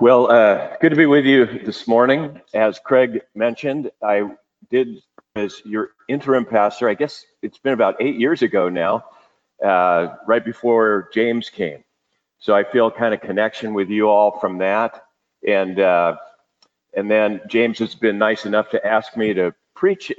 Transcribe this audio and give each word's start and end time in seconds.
Well, 0.00 0.32
uh, 0.32 0.78
good 0.80 0.88
to 0.88 0.96
be 0.96 1.04
with 1.04 1.26
you 1.26 1.44
this 1.44 1.86
morning. 1.86 2.40
As 2.54 2.78
Craig 2.78 3.20
mentioned, 3.34 3.90
I 4.02 4.30
did 4.70 5.02
as 5.36 5.60
your 5.66 5.90
interim 6.08 6.46
pastor. 6.46 6.88
I 6.88 6.94
guess 6.94 7.26
it's 7.42 7.58
been 7.58 7.74
about 7.74 8.00
eight 8.00 8.16
years 8.16 8.40
ago 8.40 8.70
now, 8.70 9.04
uh, 9.62 10.14
right 10.26 10.42
before 10.42 11.10
James 11.12 11.50
came. 11.50 11.84
So 12.38 12.54
I 12.54 12.64
feel 12.64 12.90
kind 12.90 13.12
of 13.12 13.20
connection 13.20 13.74
with 13.74 13.90
you 13.90 14.08
all 14.08 14.38
from 14.40 14.56
that, 14.56 15.04
and 15.46 15.78
uh, 15.78 16.16
and 16.94 17.10
then 17.10 17.42
James 17.46 17.78
has 17.80 17.94
been 17.94 18.16
nice 18.16 18.46
enough 18.46 18.70
to 18.70 18.86
ask 18.86 19.18
me 19.18 19.34
to 19.34 19.54
preach 19.76 20.10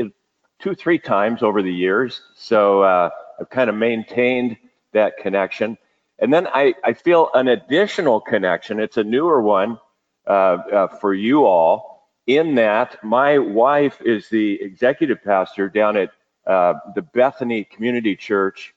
two, 0.59 0.75
three 0.75 0.99
times 0.99 1.41
over 1.41 1.63
the 1.63 1.73
years. 1.73 2.21
So 2.35 2.83
uh, 2.83 3.09
I've 3.39 3.49
kind 3.49 3.67
of 3.67 3.75
maintained 3.75 4.57
that 4.93 5.17
connection. 5.17 5.75
And 6.22 6.31
then 6.31 6.47
I, 6.47 6.75
I 6.83 6.94
feel 6.94 7.30
an 7.33 7.47
additional 7.47 8.22
connection. 8.22 8.80
It's 8.80 8.97
a 8.97 9.03
newer 9.03 9.41
one 9.41 9.80
uh, 10.28 10.30
uh, 10.30 10.88
for 10.88 11.13
you 11.13 11.45
all, 11.45 12.09
in 12.28 12.55
that 12.55 13.03
my 13.03 13.39
wife 13.39 14.00
is 14.05 14.30
the 14.30 14.61
executive 14.61 15.23
pastor 15.23 15.67
down 15.67 15.97
at 15.97 16.11
uh, 16.45 16.75
the 16.95 17.02
Bethany 17.02 17.63
Community 17.63 18.16
Church 18.16 18.73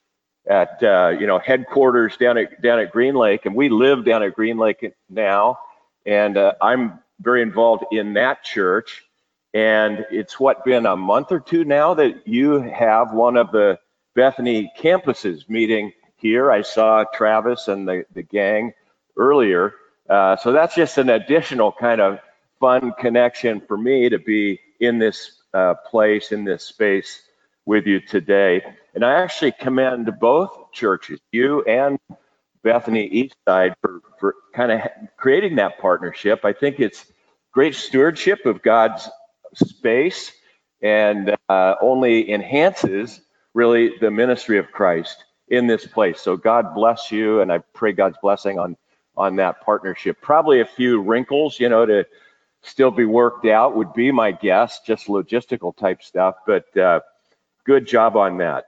at 0.47 0.83
uh, 0.83 1.09
you 1.19 1.27
know 1.27 1.39
headquarters 1.39 2.17
down 2.17 2.39
at 2.39 2.61
down 2.63 2.79
at 2.79 2.91
Green 2.91 3.15
Lake, 3.15 3.47
and 3.47 3.55
we 3.55 3.69
live 3.69 4.05
down 4.05 4.23
at 4.23 4.35
Green 4.35 4.59
Lake 4.59 4.93
now. 5.09 5.59
And 6.07 6.37
uh, 6.37 6.55
I'm 6.61 6.99
very 7.21 7.43
involved 7.43 7.85
in 7.93 8.15
that 8.15 8.43
church. 8.43 9.05
And 9.53 10.05
it's 10.11 10.41
what 10.41 10.65
been 10.65 10.85
a 10.85 10.97
month 10.97 11.31
or 11.31 11.39
two 11.39 11.65
now 11.65 11.95
that 11.95 12.27
you 12.27 12.61
have 12.61 13.13
one 13.13 13.37
of 13.37 13.53
the 13.53 13.79
Bethany 14.15 14.73
campuses 14.79 15.49
meeting 15.49 15.93
here. 16.25 16.51
I 16.51 16.63
saw 16.63 17.05
Travis 17.05 17.69
and 17.69 17.87
the, 17.87 18.07
the 18.15 18.23
gang 18.23 18.73
earlier. 19.17 19.75
Uh, 20.09 20.37
so 20.37 20.53
that's 20.53 20.75
just 20.75 20.97
an 20.97 21.11
additional 21.11 21.71
kind 21.71 22.01
of 22.01 22.19
fun 22.59 22.95
connection 22.99 23.61
for 23.61 23.77
me 23.77 24.09
to 24.09 24.19
be 24.19 24.59
in 24.81 24.99
this 24.99 25.43
uh, 25.53 25.75
place, 25.75 26.33
in 26.33 26.45
this 26.45 26.65
space 26.65 27.21
with 27.67 27.87
you 27.87 28.01
today. 28.01 28.63
And 28.95 29.05
I 29.05 29.21
actually 29.23 29.53
commend 29.53 30.11
both 30.19 30.73
churches, 30.73 31.21
you 31.31 31.63
and 31.65 31.99
Bethany 32.63 33.11
Eastside, 33.11 33.75
for, 33.83 34.01
for 34.19 34.35
kind 34.55 34.73
of 34.73 34.81
creating 35.19 35.57
that 35.57 35.79
partnership. 35.79 36.47
I 36.47 36.55
think 36.55 36.81
it's 36.81 37.05
great 37.53 37.75
stewardship 37.75 38.47
of 38.47 38.63
God's 38.63 39.11
space 39.55 40.33
and 40.81 41.37
uh, 41.51 41.75
only 41.83 42.33
enhances 42.33 43.21
really 43.53 43.99
the 44.01 44.11
ministry 44.11 44.57
of 44.57 44.73
Christ 44.73 45.23
in 45.49 45.67
this 45.67 45.87
place. 45.87 46.21
So 46.21 46.37
God 46.37 46.75
bless 46.75 47.13
you, 47.13 47.41
and 47.41 47.53
I 47.53 47.59
pray 47.59 47.93
God's 47.93 48.19
blessing 48.23 48.59
on 48.59 48.77
on 49.17 49.37
that 49.37 49.61
partnership. 49.61 50.21
Probably 50.21 50.61
a 50.61 50.67
few 50.67 51.01
wrinkles, 51.01 51.61
you 51.61 51.69
know, 51.69 51.87
to 51.87 52.05
still 52.63 52.91
be 52.91 53.05
worked 53.05 53.47
out 53.47 53.77
would 53.77 53.93
be 53.93 54.11
my 54.11 54.33
guess, 54.33 54.81
just 54.81 55.07
logistical 55.07 55.77
type 55.77 56.03
stuff. 56.03 56.37
But 56.47 56.77
uh, 56.77 57.01
good 57.65 57.87
job 57.87 58.17
on 58.17 58.39
that. 58.39 58.67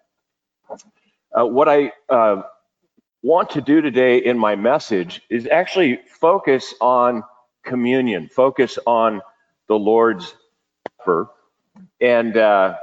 Uh, 1.37 1.47
what 1.47 1.69
I 1.69 1.92
uh, 2.09 2.42
want 3.22 3.50
to 3.50 3.60
do 3.60 3.81
today 3.81 4.19
in 4.19 4.38
my 4.38 4.54
message 4.54 5.22
is 5.31 5.48
actually 5.48 6.00
focus 6.08 6.75
on 6.81 7.25
communion, 7.64 8.28
focus 8.28 8.78
on 8.87 9.20
the 9.69 9.78
Lord's 9.78 10.34
Supper, 10.98 11.28
and 12.00 12.37
uh, 12.37 12.76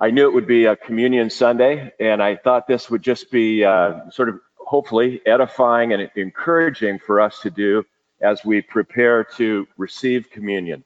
I 0.00 0.12
knew 0.12 0.28
it 0.28 0.34
would 0.34 0.46
be 0.46 0.66
a 0.66 0.76
communion 0.76 1.28
Sunday, 1.28 1.92
and 1.98 2.22
I 2.22 2.36
thought 2.36 2.68
this 2.68 2.88
would 2.88 3.02
just 3.02 3.32
be 3.32 3.64
uh, 3.64 4.08
sort 4.10 4.28
of 4.28 4.38
hopefully 4.54 5.20
edifying 5.26 5.92
and 5.92 6.08
encouraging 6.14 7.00
for 7.00 7.20
us 7.20 7.40
to 7.40 7.50
do 7.50 7.84
as 8.20 8.44
we 8.44 8.62
prepare 8.62 9.24
to 9.24 9.66
receive 9.76 10.30
communion. 10.30 10.84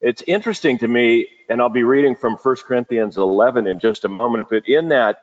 It's 0.00 0.22
interesting 0.28 0.78
to 0.78 0.86
me, 0.86 1.26
and 1.48 1.60
I'll 1.60 1.70
be 1.70 1.82
reading 1.82 2.14
from 2.14 2.34
1 2.34 2.56
Corinthians 2.64 3.16
11 3.16 3.66
in 3.66 3.80
just 3.80 4.04
a 4.04 4.08
moment, 4.08 4.48
but 4.48 4.68
in 4.68 4.88
that, 4.90 5.22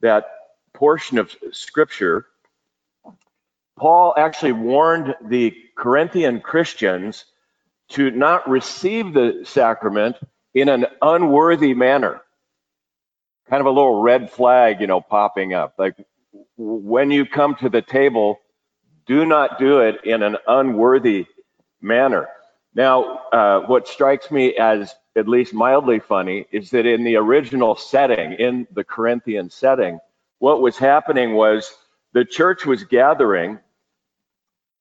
that 0.00 0.24
portion 0.72 1.18
of 1.18 1.32
scripture, 1.52 2.26
Paul 3.76 4.14
actually 4.16 4.52
warned 4.52 5.14
the 5.24 5.54
Corinthian 5.76 6.40
Christians 6.40 7.24
to 7.90 8.10
not 8.10 8.48
receive 8.48 9.12
the 9.12 9.42
sacrament 9.44 10.16
in 10.54 10.68
an 10.68 10.86
unworthy 11.00 11.72
manner 11.74 12.20
kind 13.48 13.60
of 13.60 13.66
a 13.66 13.70
little 13.70 14.02
red 14.02 14.30
flag, 14.30 14.80
you 14.80 14.86
know, 14.86 15.00
popping 15.00 15.54
up. 15.54 15.74
Like 15.78 15.96
when 16.56 17.10
you 17.10 17.26
come 17.26 17.56
to 17.56 17.68
the 17.68 17.82
table, 17.82 18.38
do 19.06 19.26
not 19.26 19.58
do 19.58 19.80
it 19.80 20.04
in 20.04 20.22
an 20.22 20.36
unworthy 20.46 21.26
manner. 21.80 22.28
Now, 22.74 23.20
uh, 23.32 23.60
what 23.60 23.86
strikes 23.86 24.30
me 24.30 24.56
as 24.56 24.94
at 25.16 25.28
least 25.28 25.54
mildly 25.54 26.00
funny 26.00 26.46
is 26.50 26.70
that 26.70 26.86
in 26.86 27.04
the 27.04 27.16
original 27.16 27.76
setting, 27.76 28.32
in 28.32 28.66
the 28.72 28.82
Corinthian 28.82 29.50
setting, 29.50 30.00
what 30.38 30.60
was 30.60 30.76
happening 30.76 31.34
was 31.34 31.72
the 32.12 32.24
church 32.24 32.66
was 32.66 32.84
gathering 32.84 33.60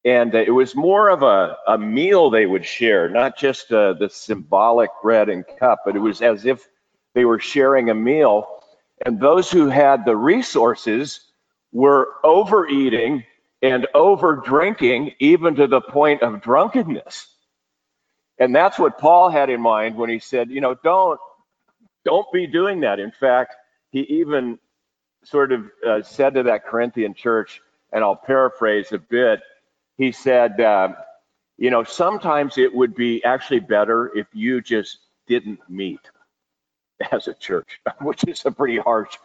and 0.06 0.34
it 0.36 0.52
was 0.54 0.76
more 0.76 1.10
of 1.10 1.24
a, 1.24 1.56
a 1.68 1.78
meal 1.78 2.30
they 2.30 2.46
would 2.46 2.66
share, 2.66 3.08
not 3.08 3.38
just 3.38 3.72
uh, 3.72 3.94
the 3.94 4.10
symbolic 4.10 4.90
bread 5.02 5.30
and 5.30 5.46
cup, 5.60 5.80
but 5.86 5.96
it 5.96 6.00
was 6.00 6.22
as 6.22 6.46
if 6.46 6.68
they 7.14 7.26
were 7.26 7.40
sharing 7.40 7.90
a 7.90 7.94
meal. 7.94 8.48
And 9.06 9.20
those 9.20 9.52
who 9.52 9.68
had 9.68 10.06
the 10.06 10.16
resources 10.16 11.22
were 11.72 12.08
overeating 12.24 13.24
and 13.62 13.88
over 13.94 14.36
drinking, 14.36 15.14
even 15.20 15.56
to 15.56 15.68
the 15.68 15.82
point 15.82 16.22
of 16.22 16.42
drunkenness. 16.42 17.28
And 18.38 18.54
that's 18.54 18.78
what 18.78 18.98
Paul 18.98 19.30
had 19.30 19.50
in 19.50 19.62
mind 19.62 19.96
when 19.96 20.10
he 20.10 20.20
said, 20.20 20.50
you 20.50 20.62
know, 20.62 20.76
don't 20.84 21.20
don't 22.06 22.30
be 22.34 22.48
doing 22.48 22.82
that. 22.82 23.00
In 23.00 23.12
fact, 23.12 23.56
he 23.92 24.02
even 24.02 24.60
sort 25.24 25.54
of 25.54 25.70
uh, 25.88 26.02
said 26.02 26.34
to 26.34 26.44
that 26.44 26.66
Corinthian 26.66 27.14
church, 27.14 27.62
and 27.94 28.04
I'll 28.04 28.16
paraphrase 28.18 28.92
a 28.92 28.98
bit. 28.98 29.40
He 29.96 30.12
said, 30.12 30.60
uh, 30.60 30.90
you 31.58 31.70
know, 31.70 31.84
sometimes 31.86 32.58
it 32.58 32.74
would 32.74 32.96
be 32.96 33.24
actually 33.24 33.62
better 33.62 34.12
if 34.18 34.28
you 34.34 34.60
just 34.60 34.98
didn't 35.28 35.60
meet 35.70 36.02
as 37.12 37.28
a 37.28 37.34
church, 37.34 37.80
which 38.02 38.24
is 38.28 38.46
a 38.46 38.52
pretty 38.52 38.78
harsh, 38.78 39.18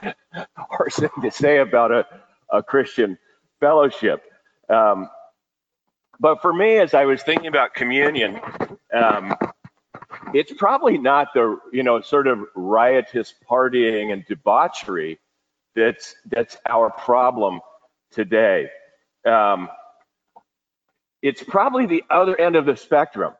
harsh 0.56 0.94
thing 0.94 1.10
to 1.22 1.30
say 1.30 1.58
about 1.58 1.92
a, 1.92 2.06
a 2.50 2.62
Christian 2.62 3.18
fellowship. 3.60 4.22
Um, 4.68 5.08
but 6.20 6.42
for 6.42 6.52
me, 6.52 6.78
as 6.78 6.94
I 6.94 7.04
was 7.04 7.22
thinking 7.22 7.46
about 7.46 7.74
communion, 7.74 8.40
um, 8.92 9.34
it's 10.34 10.52
probably 10.52 10.98
not 10.98 11.28
the 11.34 11.58
you 11.72 11.82
know 11.82 12.00
sort 12.00 12.26
of 12.26 12.40
riotous 12.54 13.34
partying 13.48 14.12
and 14.12 14.24
debauchery 14.26 15.18
that's 15.76 16.14
that's 16.30 16.56
our 16.68 16.90
problem 16.90 17.60
today. 18.10 18.68
Um, 19.26 19.68
it's 21.22 21.42
probably 21.42 21.86
the 21.86 22.04
other 22.10 22.38
end 22.40 22.56
of 22.56 22.66
the 22.66 22.76
spectrum. 22.76 23.34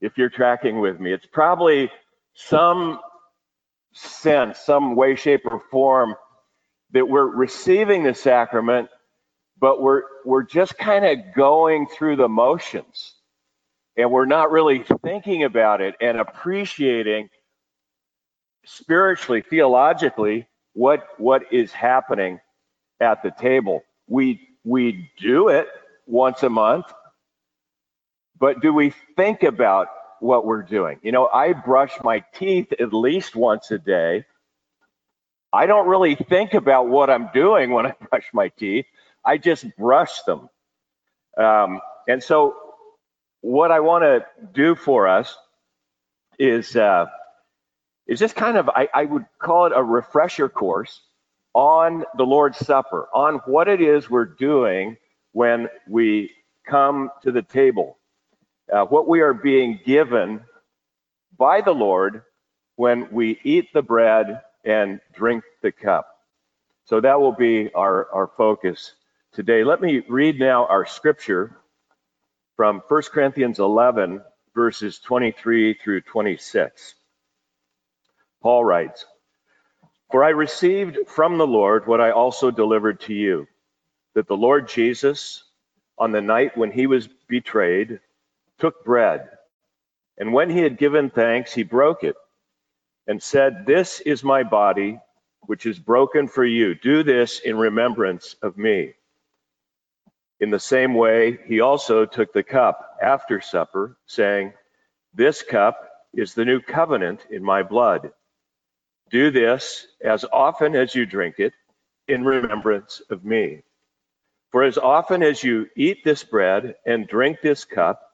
If 0.00 0.16
you're 0.16 0.30
tracking 0.30 0.80
with 0.80 1.00
me, 1.00 1.12
it's 1.12 1.26
probably 1.26 1.90
some 2.34 3.00
sense, 3.94 4.58
some 4.60 4.96
way, 4.96 5.16
shape, 5.16 5.42
or 5.46 5.62
form 5.70 6.14
that 6.92 7.08
we're 7.08 7.26
receiving 7.26 8.04
the 8.04 8.14
sacrament, 8.14 8.90
but 9.60 9.82
we're 9.82 10.02
we're 10.24 10.44
just 10.44 10.78
kind 10.78 11.04
of 11.06 11.18
going 11.36 11.86
through 11.88 12.16
the 12.16 12.28
motions. 12.28 13.14
and 13.96 14.12
we're 14.12 14.26
not 14.26 14.52
really 14.52 14.84
thinking 15.04 15.44
about 15.44 15.82
it 15.82 15.96
and 16.02 16.18
appreciating 16.18 17.30
spiritually, 18.66 19.42
theologically, 19.42 20.48
what 20.74 21.06
what 21.18 21.52
is 21.52 21.72
happening 21.72 22.40
at 23.00 23.22
the 23.22 23.32
table. 23.32 23.82
We 24.08 24.40
we 24.64 25.10
do 25.20 25.48
it 25.48 25.68
once 26.06 26.42
a 26.44 26.50
month, 26.50 26.86
but 28.38 28.62
do 28.62 28.72
we 28.74 28.94
think 29.16 29.42
about 29.44 29.88
what 30.20 30.46
we're 30.46 30.62
doing? 30.62 30.98
You 31.02 31.12
know, 31.12 31.26
I 31.26 31.52
brush 31.52 31.92
my 32.02 32.24
teeth 32.34 32.72
at 32.78 32.92
least 32.92 33.36
once 33.36 33.70
a 33.70 33.78
day. 33.78 34.24
I 35.52 35.66
don't 35.66 35.88
really 35.88 36.14
think 36.14 36.54
about 36.54 36.88
what 36.88 37.10
I'm 37.10 37.30
doing 37.32 37.70
when 37.70 37.86
I 37.86 37.94
brush 38.10 38.28
my 38.32 38.48
teeth. 38.48 38.86
I 39.24 39.38
just 39.38 39.66
brush 39.76 40.22
them. 40.22 40.48
Um, 41.36 41.80
and 42.06 42.22
so, 42.22 42.56
what 43.40 43.70
I 43.70 43.80
want 43.80 44.02
to 44.02 44.24
do 44.52 44.74
for 44.74 45.06
us 45.06 45.36
is 46.38 46.74
uh, 46.76 47.06
is 48.06 48.18
just 48.18 48.34
kind 48.34 48.56
of 48.56 48.68
I, 48.68 48.88
I 48.92 49.04
would 49.04 49.26
call 49.38 49.66
it 49.66 49.72
a 49.74 49.82
refresher 49.82 50.48
course 50.48 51.00
on 51.54 52.04
the 52.16 52.24
Lord's 52.24 52.58
Supper, 52.58 53.08
on 53.14 53.40
what 53.46 53.68
it 53.68 53.80
is 53.80 54.08
we're 54.08 54.24
doing 54.24 54.96
when 55.32 55.68
we 55.88 56.30
come 56.66 57.10
to 57.22 57.32
the 57.32 57.42
table, 57.42 57.98
uh, 58.72 58.84
what 58.84 59.08
we 59.08 59.20
are 59.20 59.34
being 59.34 59.80
given 59.84 60.40
by 61.36 61.60
the 61.60 61.72
Lord 61.72 62.22
when 62.76 63.08
we 63.10 63.38
eat 63.42 63.72
the 63.72 63.82
bread 63.82 64.42
and 64.64 65.00
drink 65.14 65.44
the 65.62 65.72
cup. 65.72 66.06
So 66.84 67.00
that 67.00 67.20
will 67.20 67.32
be 67.32 67.72
our, 67.74 68.08
our 68.12 68.30
focus 68.36 68.92
today. 69.32 69.64
Let 69.64 69.80
me 69.80 70.02
read 70.08 70.38
now 70.38 70.66
our 70.66 70.86
scripture 70.86 71.56
from 72.56 72.82
1 72.88 73.02
Corinthians 73.12 73.58
11, 73.58 74.22
verses 74.54 74.98
23 74.98 75.74
through 75.74 76.00
26. 76.02 76.94
Paul 78.42 78.64
writes, 78.64 79.04
For 80.10 80.24
I 80.24 80.30
received 80.30 80.98
from 81.08 81.38
the 81.38 81.46
Lord 81.46 81.86
what 81.86 82.00
I 82.00 82.10
also 82.10 82.50
delivered 82.50 83.00
to 83.02 83.14
you, 83.14 83.46
that 84.14 84.26
the 84.26 84.36
Lord 84.36 84.68
Jesus, 84.68 85.44
on 85.98 86.12
the 86.12 86.20
night 86.22 86.56
when 86.56 86.70
he 86.70 86.86
was 86.86 87.08
betrayed, 87.28 88.00
took 88.58 88.84
bread, 88.84 89.28
and 90.18 90.32
when 90.32 90.50
he 90.50 90.60
had 90.60 90.78
given 90.78 91.10
thanks, 91.10 91.52
he 91.52 91.62
broke 91.62 92.04
it 92.04 92.16
and 93.06 93.22
said, 93.22 93.64
This 93.66 94.00
is 94.00 94.24
my 94.24 94.42
body, 94.42 94.98
which 95.42 95.64
is 95.64 95.78
broken 95.78 96.28
for 96.28 96.44
you. 96.44 96.74
Do 96.74 97.02
this 97.02 97.40
in 97.40 97.56
remembrance 97.56 98.34
of 98.42 98.58
me. 98.58 98.94
In 100.40 100.50
the 100.50 100.58
same 100.58 100.94
way, 100.94 101.38
he 101.46 101.60
also 101.60 102.04
took 102.04 102.32
the 102.32 102.42
cup 102.42 102.96
after 103.02 103.40
supper, 103.40 103.96
saying, 104.06 104.52
This 105.14 105.42
cup 105.42 105.88
is 106.12 106.34
the 106.34 106.44
new 106.44 106.60
covenant 106.60 107.26
in 107.30 107.42
my 107.42 107.62
blood. 107.62 108.12
Do 109.10 109.30
this 109.30 109.86
as 110.02 110.24
often 110.32 110.76
as 110.76 110.94
you 110.94 111.06
drink 111.06 111.36
it 111.38 111.54
in 112.06 112.24
remembrance 112.24 113.00
of 113.10 113.24
me. 113.24 113.62
For 114.50 114.64
as 114.64 114.78
often 114.78 115.22
as 115.22 115.42
you 115.42 115.68
eat 115.76 116.04
this 116.04 116.24
bread 116.24 116.76
and 116.86 117.06
drink 117.06 117.38
this 117.42 117.64
cup, 117.64 118.07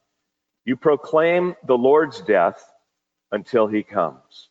you 0.65 0.77
proclaim 0.77 1.57
the 1.67 1.77
Lord's 1.77 2.21
death 2.21 2.63
until 3.31 3.67
he 3.67 3.83
comes. 3.83 4.49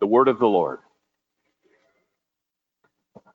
The 0.00 0.06
word 0.06 0.28
of 0.28 0.38
the 0.38 0.46
Lord. 0.46 0.78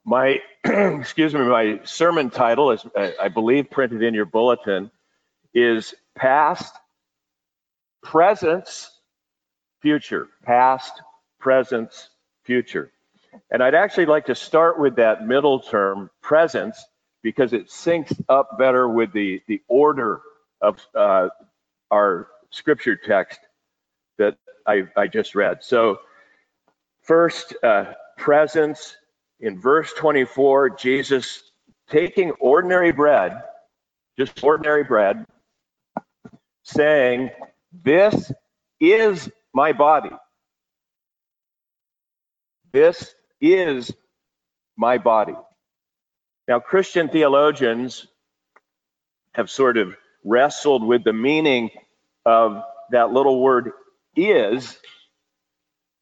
My, 0.06 0.40
excuse 0.64 1.34
me, 1.34 1.42
my 1.42 1.80
sermon 1.84 2.30
title 2.30 2.72
is, 2.72 2.86
uh, 2.96 3.12
I 3.22 3.30
believe, 3.30 3.70
printed 3.70 4.04
in 4.04 4.14
your 4.14 4.26
bulletin, 4.26 4.92
is 5.54 5.94
Past, 6.16 6.74
Presence, 8.02 8.90
Future. 9.82 10.28
Past, 10.44 11.02
Presence, 11.40 12.10
Future. 12.44 12.92
And 13.50 13.64
I'd 13.64 13.76
actually 13.76 14.06
like 14.06 14.26
to 14.28 14.36
start 14.36 14.80
with 14.80 14.98
that 14.98 15.26
middle 15.26 15.60
term, 15.60 16.10
presence, 16.22 16.84
because 17.22 17.54
it 17.54 17.68
syncs 17.68 18.14
up 18.30 18.58
better 18.58 18.88
with 18.88 19.14
the, 19.14 19.42
the 19.48 19.62
order 19.68 20.22
of 20.64 20.80
uh, 20.96 21.30
our 21.92 22.30
scripture 22.50 22.96
text 22.96 23.40
that 24.18 24.38
I, 24.66 24.84
I 24.98 25.08
just 25.08 25.36
read. 25.36 25.64
So, 25.64 26.00
first, 27.02 27.56
uh, 27.62 27.94
presence, 28.18 28.96
in 29.40 29.60
verse 29.60 29.92
24, 29.94 30.72
Jesus 30.72 31.44
taking 31.90 32.32
ordinary 32.40 32.94
bread, 32.94 33.44
just 34.18 34.42
ordinary 34.44 34.84
bread, 34.86 35.26
saying, 36.64 37.30
This 37.84 38.32
is 38.80 39.30
my 39.54 39.74
body. 39.74 40.12
This 42.72 43.14
is 43.42 43.92
my 44.78 44.98
body. 44.98 45.36
Now, 46.48 46.60
Christian 46.60 47.10
theologians 47.10 48.08
have 49.34 49.50
sort 49.50 49.78
of 49.78 49.96
wrestled 50.24 50.84
with 50.84 51.04
the 51.04 51.14
meaning 51.14 51.70
of 52.26 52.64
that 52.92 53.12
little 53.12 53.42
word 53.42 53.72
is 54.16 54.78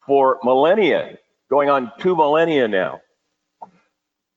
for 0.06 0.38
millennia, 0.42 1.18
going 1.50 1.68
on 1.68 1.92
two 1.98 2.16
millennia 2.16 2.68
now. 2.68 3.00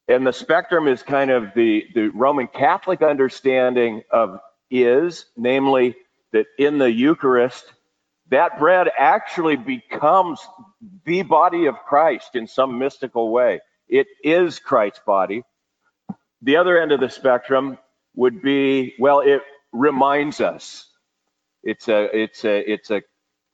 And 0.07 0.25
the 0.25 0.33
spectrum 0.33 0.87
is 0.87 1.01
kind 1.01 1.31
of 1.31 1.53
the, 1.55 1.85
the 1.95 2.09
Roman 2.09 2.47
Catholic 2.47 3.01
understanding 3.01 4.03
of 4.11 4.39
is, 4.69 5.25
namely 5.35 5.95
that 6.31 6.45
in 6.57 6.77
the 6.77 6.91
Eucharist, 6.91 7.65
that 8.29 8.59
bread 8.59 8.89
actually 8.97 9.55
becomes 9.55 10.39
the 11.05 11.23
body 11.23 11.65
of 11.65 11.75
Christ 11.87 12.35
in 12.35 12.47
some 12.47 12.77
mystical 12.77 13.31
way. 13.31 13.61
It 13.87 14.07
is 14.23 14.59
Christ's 14.59 15.01
body. 15.05 15.43
The 16.41 16.57
other 16.57 16.79
end 16.79 16.91
of 16.91 16.99
the 16.99 17.09
spectrum 17.09 17.77
would 18.15 18.41
be, 18.41 18.95
well, 18.99 19.19
it 19.21 19.41
reminds 19.75 20.41
us. 20.41 20.87
It's 21.63 21.87
a, 21.87 22.09
it's 22.15 22.45
a, 22.45 22.71
it's 22.71 22.91
a 22.91 23.01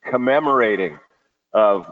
commemorating 0.06 1.00
of 1.54 1.92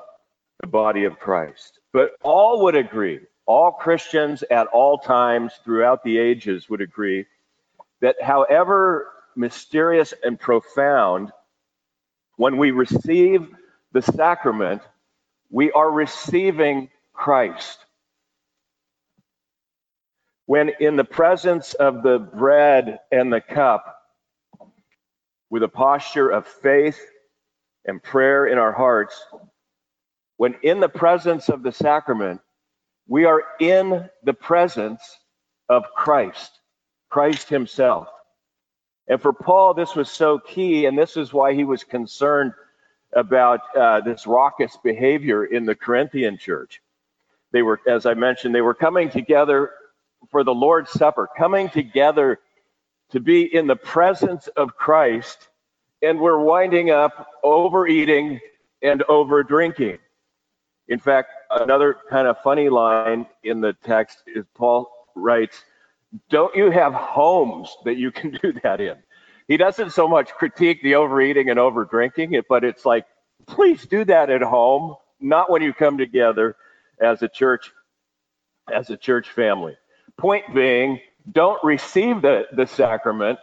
the 0.61 0.67
body 0.67 1.05
of 1.05 1.19
Christ. 1.19 1.79
But 1.93 2.11
all 2.23 2.63
would 2.63 2.75
agree 2.75 3.21
all 3.49 3.71
Christians 3.71 4.43
at 4.51 4.67
all 4.67 4.99
times 4.99 5.53
throughout 5.63 6.03
the 6.03 6.19
ages 6.19 6.69
would 6.69 6.81
agree 6.81 7.25
that 7.99 8.21
however 8.21 9.07
mysterious 9.35 10.13
and 10.23 10.39
profound, 10.39 11.31
when 12.37 12.57
we 12.57 12.69
receive 12.69 13.47
the 13.91 14.03
sacrament, 14.03 14.83
we 15.49 15.71
are 15.71 15.89
receiving 15.89 16.91
Christ. 17.11 17.79
When 20.45 20.69
in 20.79 20.95
the 20.95 21.03
presence 21.03 21.73
of 21.73 22.03
the 22.03 22.19
bread 22.19 22.99
and 23.11 23.33
the 23.33 23.41
cup, 23.41 23.98
with 25.49 25.63
a 25.63 25.67
posture 25.67 26.29
of 26.29 26.45
faith 26.45 26.99
and 27.85 28.01
prayer 28.01 28.47
in 28.47 28.57
our 28.57 28.71
hearts, 28.71 29.21
when 30.37 30.55
in 30.63 30.79
the 30.79 30.89
presence 30.89 31.49
of 31.49 31.63
the 31.63 31.71
sacrament, 31.71 32.41
we 33.07 33.25
are 33.25 33.43
in 33.59 34.09
the 34.23 34.33
presence 34.33 35.01
of 35.67 35.83
Christ, 35.95 36.51
Christ 37.09 37.49
Himself. 37.49 38.07
And 39.07 39.19
for 39.19 39.33
Paul, 39.33 39.73
this 39.73 39.95
was 39.95 40.09
so 40.09 40.37
key, 40.37 40.85
and 40.85 40.97
this 40.97 41.17
is 41.17 41.33
why 41.33 41.55
he 41.55 41.63
was 41.63 41.83
concerned 41.83 42.53
about 43.13 43.61
uh, 43.75 44.01
this 44.01 44.27
raucous 44.27 44.77
behavior 44.83 45.45
in 45.45 45.65
the 45.65 45.73
Corinthian 45.73 46.37
church. 46.37 46.79
They 47.51 47.63
were, 47.63 47.81
as 47.87 48.05
I 48.05 48.13
mentioned, 48.13 48.53
they 48.53 48.61
were 48.61 48.75
coming 48.75 49.09
together 49.09 49.71
for 50.29 50.43
the 50.43 50.53
Lord's 50.53 50.91
Supper, 50.91 51.27
coming 51.35 51.69
together 51.69 52.39
to 53.11 53.19
be 53.19 53.53
in 53.55 53.67
the 53.67 53.75
presence 53.75 54.47
of 54.55 54.75
Christ, 54.75 55.49
and 56.01 56.19
we're 56.19 56.39
winding 56.39 56.91
up 56.91 57.27
overeating 57.43 58.39
and 58.81 59.03
over 59.03 59.43
drinking. 59.43 59.97
In 60.87 60.99
fact, 60.99 61.31
another 61.51 61.97
kind 62.09 62.27
of 62.27 62.37
funny 62.41 62.69
line 62.69 63.25
in 63.43 63.61
the 63.61 63.73
text 63.83 64.23
is 64.27 64.45
Paul 64.55 64.89
writes, 65.15 65.63
Don't 66.29 66.55
you 66.55 66.71
have 66.71 66.93
homes 66.93 67.75
that 67.85 67.97
you 67.97 68.11
can 68.11 68.31
do 68.41 68.53
that 68.63 68.81
in? 68.81 68.97
He 69.47 69.57
doesn't 69.57 69.91
so 69.91 70.07
much 70.07 70.29
critique 70.31 70.81
the 70.83 70.95
overeating 70.95 71.49
and 71.49 71.59
over 71.59 71.85
drinking, 71.85 72.39
but 72.47 72.63
it's 72.63 72.85
like, 72.85 73.05
please 73.47 73.85
do 73.85 74.05
that 74.05 74.29
at 74.29 74.43
home, 74.43 74.95
not 75.19 75.49
when 75.49 75.63
you 75.63 75.73
come 75.73 75.97
together 75.97 76.55
as 77.01 77.23
a 77.23 77.27
church, 77.27 77.71
as 78.71 78.91
a 78.91 78.97
church 78.97 79.29
family. 79.31 79.75
Point 80.17 80.53
being, 80.53 80.99
don't 81.31 81.63
receive 81.63 82.21
the, 82.21 82.47
the 82.53 82.65
sacrament 82.65 83.39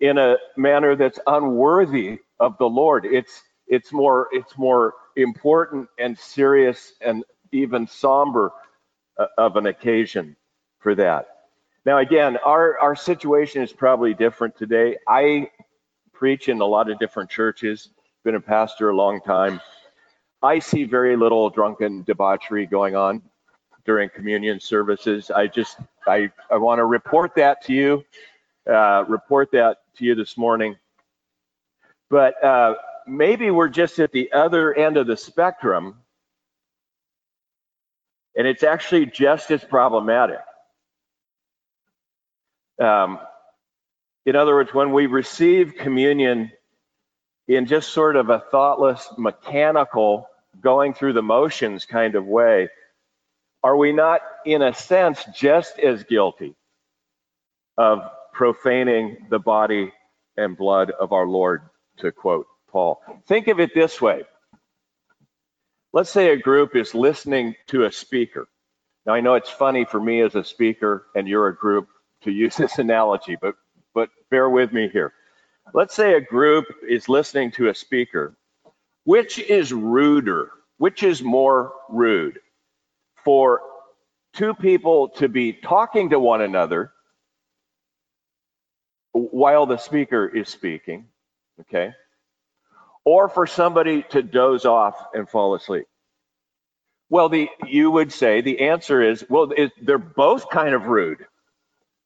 in 0.00 0.18
a 0.18 0.36
manner 0.56 0.96
that's 0.96 1.18
unworthy 1.26 2.18
of 2.38 2.56
the 2.58 2.66
Lord. 2.66 3.04
It's 3.04 3.42
it's 3.66 3.92
more 3.92 4.28
it's 4.32 4.56
more 4.58 4.94
important 5.16 5.88
and 5.98 6.18
serious 6.18 6.92
and 7.00 7.24
even 7.52 7.86
somber 7.86 8.52
uh, 9.18 9.26
of 9.38 9.56
an 9.56 9.66
occasion 9.66 10.36
for 10.78 10.94
that. 10.94 11.28
Now, 11.84 11.98
again, 11.98 12.36
our, 12.44 12.78
our 12.78 12.94
situation 12.94 13.62
is 13.62 13.72
probably 13.72 14.12
different 14.12 14.56
today. 14.56 14.98
I 15.08 15.50
preach 16.12 16.48
in 16.48 16.60
a 16.60 16.66
lot 16.66 16.90
of 16.90 16.98
different 16.98 17.30
churches, 17.30 17.88
been 18.22 18.34
a 18.34 18.40
pastor 18.40 18.90
a 18.90 18.96
long 18.96 19.20
time. 19.20 19.60
I 20.42 20.58
see 20.58 20.84
very 20.84 21.16
little 21.16 21.48
drunken 21.50 22.02
debauchery 22.02 22.66
going 22.66 22.96
on 22.96 23.22
during 23.84 24.08
communion 24.10 24.60
services. 24.60 25.30
I 25.30 25.46
just, 25.46 25.78
I, 26.06 26.30
I 26.50 26.56
want 26.56 26.78
to 26.78 26.84
report 26.84 27.34
that 27.36 27.64
to 27.66 27.72
you, 27.72 28.04
uh, 28.70 29.04
report 29.08 29.50
that 29.52 29.78
to 29.96 30.04
you 30.04 30.14
this 30.14 30.36
morning. 30.36 30.76
But 32.08 32.42
uh, 32.44 32.74
maybe 33.06 33.50
we're 33.50 33.68
just 33.68 33.98
at 33.98 34.12
the 34.12 34.32
other 34.32 34.74
end 34.74 34.96
of 34.96 35.06
the 35.06 35.16
spectrum, 35.16 35.96
and 38.36 38.46
it's 38.46 38.62
actually 38.62 39.06
just 39.06 39.50
as 39.50 39.62
problematic. 39.64 40.40
Um, 42.80 43.18
in 44.26 44.36
other 44.36 44.54
words, 44.54 44.72
when 44.72 44.92
we 44.92 45.06
receive 45.06 45.74
communion 45.76 46.52
in 47.48 47.66
just 47.66 47.90
sort 47.90 48.16
of 48.16 48.30
a 48.30 48.38
thoughtless, 48.38 49.08
mechanical, 49.18 50.26
going 50.60 50.94
through 50.94 51.12
the 51.12 51.22
motions 51.22 51.84
kind 51.84 52.14
of 52.14 52.26
way, 52.26 52.68
are 53.62 53.76
we 53.76 53.92
not, 53.92 54.22
in 54.46 54.62
a 54.62 54.74
sense, 54.74 55.24
just 55.34 55.78
as 55.78 56.04
guilty 56.04 56.54
of 57.78 58.00
profaning 58.32 59.26
the 59.30 59.38
body 59.38 59.92
and 60.36 60.56
blood 60.56 60.90
of 60.90 61.12
our 61.12 61.26
Lord, 61.26 61.62
to 61.98 62.12
quote 62.12 62.46
Paul? 62.70 63.02
Think 63.26 63.48
of 63.48 63.60
it 63.60 63.74
this 63.74 64.00
way. 64.00 64.22
Let's 65.92 66.10
say 66.10 66.30
a 66.32 66.36
group 66.36 66.76
is 66.76 66.94
listening 66.94 67.56
to 67.68 67.84
a 67.84 67.92
speaker. 67.92 68.48
Now, 69.06 69.14
I 69.14 69.20
know 69.20 69.34
it's 69.34 69.50
funny 69.50 69.84
for 69.84 70.00
me 70.00 70.22
as 70.22 70.34
a 70.36 70.44
speaker 70.44 71.06
and 71.14 71.26
you're 71.28 71.48
a 71.48 71.56
group 71.56 71.88
to 72.22 72.30
use 72.30 72.56
this 72.56 72.78
analogy, 72.78 73.36
but, 73.40 73.56
but 73.94 74.10
bear 74.30 74.48
with 74.48 74.72
me 74.72 74.88
here. 74.88 75.12
Let's 75.74 75.94
say 75.94 76.14
a 76.14 76.20
group 76.20 76.66
is 76.88 77.08
listening 77.08 77.52
to 77.52 77.68
a 77.68 77.74
speaker. 77.74 78.36
Which 79.04 79.38
is 79.38 79.72
ruder? 79.72 80.50
Which 80.78 81.02
is 81.02 81.22
more 81.22 81.72
rude? 81.88 82.38
For 83.24 83.60
two 84.34 84.54
people 84.54 85.08
to 85.08 85.28
be 85.28 85.52
talking 85.52 86.10
to 86.10 86.18
one 86.18 86.42
another 86.42 86.92
while 89.12 89.66
the 89.66 89.76
speaker 89.76 90.26
is 90.26 90.48
speaking, 90.48 91.06
okay? 91.60 91.92
Or 93.04 93.28
for 93.28 93.46
somebody 93.46 94.02
to 94.10 94.22
doze 94.22 94.64
off 94.64 94.96
and 95.14 95.28
fall 95.28 95.54
asleep. 95.54 95.86
Well, 97.08 97.28
the 97.28 97.48
you 97.66 97.90
would 97.90 98.12
say 98.12 98.40
the 98.40 98.60
answer 98.60 99.02
is 99.02 99.24
well, 99.28 99.50
it, 99.56 99.72
they're 99.84 99.98
both 99.98 100.48
kind 100.48 100.74
of 100.74 100.84
rude, 100.84 101.26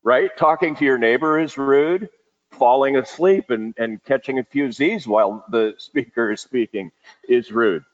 right? 0.02 0.30
Talking 0.38 0.74
to 0.76 0.84
your 0.84 0.98
neighbor 0.98 1.38
is 1.38 1.58
rude. 1.58 2.08
Falling 2.52 2.96
asleep 2.96 3.50
and, 3.50 3.74
and 3.78 4.02
catching 4.04 4.38
a 4.38 4.44
few 4.44 4.70
Z's 4.70 5.08
while 5.08 5.44
the 5.50 5.74
speaker 5.78 6.32
is 6.32 6.40
speaking 6.40 6.90
is 7.28 7.50
rude. 7.52 7.84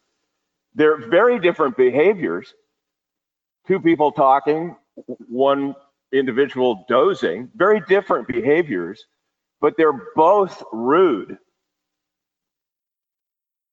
They're 0.74 1.08
very 1.08 1.40
different 1.40 1.76
behaviors, 1.76 2.54
two 3.70 3.78
people 3.78 4.10
talking, 4.10 4.74
one 5.28 5.76
individual 6.12 6.84
dozing, 6.88 7.48
very 7.54 7.80
different 7.88 8.26
behaviors, 8.26 9.06
but 9.60 9.74
they're 9.76 10.10
both 10.16 10.60
rude. 10.72 11.38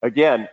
Again, 0.00 0.48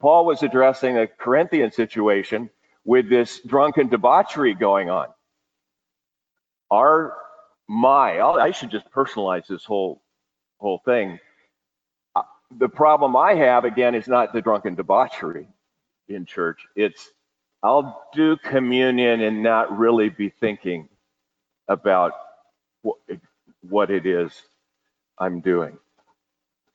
Paul 0.00 0.26
was 0.26 0.42
addressing 0.42 0.98
a 0.98 1.06
Corinthian 1.06 1.70
situation 1.70 2.50
with 2.84 3.08
this 3.08 3.40
drunken 3.46 3.88
debauchery 3.88 4.54
going 4.54 4.90
on. 4.90 5.06
Our 6.68 7.14
my, 7.68 8.20
I 8.20 8.50
should 8.50 8.72
just 8.72 8.90
personalize 8.90 9.46
this 9.46 9.64
whole 9.64 10.02
whole 10.58 10.82
thing. 10.84 11.20
Uh, 12.16 12.22
the 12.58 12.68
problem 12.68 13.14
I 13.14 13.34
have 13.34 13.64
again 13.64 13.94
is 13.94 14.08
not 14.08 14.32
the 14.32 14.42
drunken 14.42 14.74
debauchery 14.74 15.46
in 16.08 16.26
church. 16.26 16.66
It's 16.74 17.13
I'll 17.64 18.06
do 18.12 18.36
communion 18.36 19.22
and 19.22 19.42
not 19.42 19.78
really 19.78 20.10
be 20.10 20.28
thinking 20.28 20.90
about 21.66 22.12
what 23.62 23.90
it 23.90 24.04
is 24.04 24.30
I'm 25.18 25.40
doing. 25.40 25.78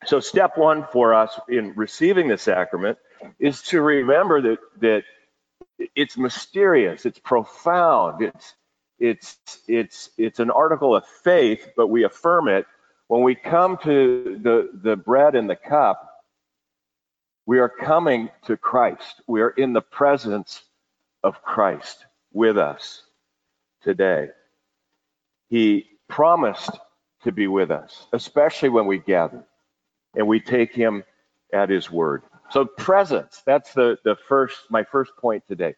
So, 0.05 0.19
step 0.19 0.57
one 0.57 0.87
for 0.91 1.13
us 1.13 1.39
in 1.47 1.73
receiving 1.75 2.27
the 2.27 2.39
sacrament 2.39 2.97
is 3.37 3.61
to 3.63 3.81
remember 3.81 4.41
that 4.41 4.57
that 4.79 5.03
it's 5.95 6.17
mysterious, 6.17 7.05
it's 7.05 7.19
profound, 7.19 8.23
it's 8.23 8.55
it's 8.97 9.37
it's 9.67 10.09
it's 10.17 10.39
an 10.39 10.49
article 10.49 10.95
of 10.95 11.05
faith, 11.23 11.69
but 11.77 11.87
we 11.87 12.03
affirm 12.03 12.47
it 12.47 12.65
when 13.07 13.21
we 13.21 13.35
come 13.35 13.77
to 13.83 14.39
the 14.41 14.71
the 14.73 14.95
bread 14.95 15.35
and 15.35 15.47
the 15.47 15.55
cup. 15.55 16.03
We 17.45 17.59
are 17.59 17.69
coming 17.69 18.29
to 18.45 18.57
Christ. 18.57 19.21
We 19.27 19.41
are 19.41 19.49
in 19.49 19.73
the 19.73 19.81
presence 19.81 20.63
of 21.23 21.41
Christ 21.43 22.05
with 22.33 22.57
us 22.57 23.03
today. 23.81 24.29
He 25.49 25.87
promised 26.07 26.71
to 27.23 27.31
be 27.31 27.47
with 27.47 27.71
us, 27.71 28.07
especially 28.13 28.69
when 28.69 28.85
we 28.87 28.99
gather 28.99 29.43
and 30.15 30.27
we 30.27 30.39
take 30.39 30.73
him 30.73 31.03
at 31.53 31.69
his 31.69 31.91
word. 31.91 32.23
So 32.51 32.65
presence, 32.65 33.41
that's 33.45 33.73
the, 33.73 33.97
the 34.03 34.15
first, 34.27 34.57
my 34.69 34.83
first 34.83 35.11
point 35.17 35.43
today. 35.47 35.75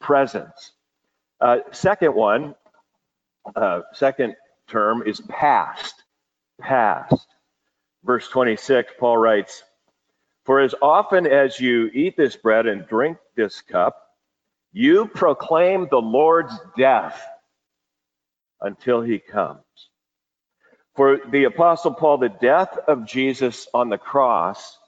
Presence. 0.00 0.72
Uh, 1.40 1.58
second 1.72 2.14
one, 2.14 2.54
uh, 3.54 3.82
second 3.92 4.36
term 4.68 5.02
is 5.06 5.20
past. 5.28 5.94
Past. 6.60 7.26
Verse 8.04 8.28
26, 8.28 8.92
Paul 8.98 9.18
writes, 9.18 9.62
For 10.44 10.60
as 10.60 10.74
often 10.80 11.26
as 11.26 11.60
you 11.60 11.90
eat 11.92 12.16
this 12.16 12.36
bread 12.36 12.66
and 12.66 12.86
drink 12.86 13.18
this 13.36 13.60
cup, 13.60 14.05
you 14.76 15.06
proclaim 15.06 15.88
the 15.90 15.96
Lord's 15.96 16.52
death 16.76 17.18
until 18.60 19.00
he 19.00 19.18
comes. 19.18 19.62
For 20.94 21.18
the 21.30 21.44
Apostle 21.44 21.94
Paul, 21.94 22.18
the 22.18 22.28
death 22.28 22.76
of 22.86 23.06
Jesus 23.06 23.66
on 23.72 23.88
the 23.88 23.96
cross 23.96 24.78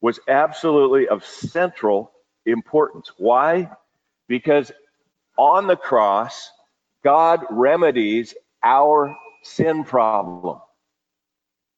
was 0.00 0.18
absolutely 0.26 1.08
of 1.08 1.22
central 1.22 2.12
importance. 2.46 3.12
Why? 3.18 3.70
Because 4.26 4.72
on 5.36 5.66
the 5.66 5.76
cross, 5.76 6.50
God 7.04 7.44
remedies 7.50 8.32
our 8.64 9.14
sin 9.42 9.84
problem. 9.84 10.60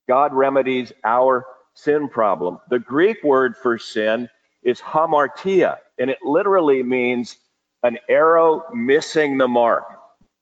God 0.07 0.33
remedies 0.33 0.93
our 1.03 1.45
sin 1.75 2.09
problem. 2.09 2.61
The 2.71 2.79
Greek 2.79 3.25
word 3.25 3.57
for 3.57 3.79
sin 3.79 4.29
is 4.63 4.81
hamartia, 4.81 5.79
and 5.99 6.09
it 6.09 6.19
literally 6.23 6.85
means 6.85 7.37
an 7.83 7.99
arrow 8.09 8.65
missing 8.73 9.39
the 9.39 9.49
mark. 9.49 9.85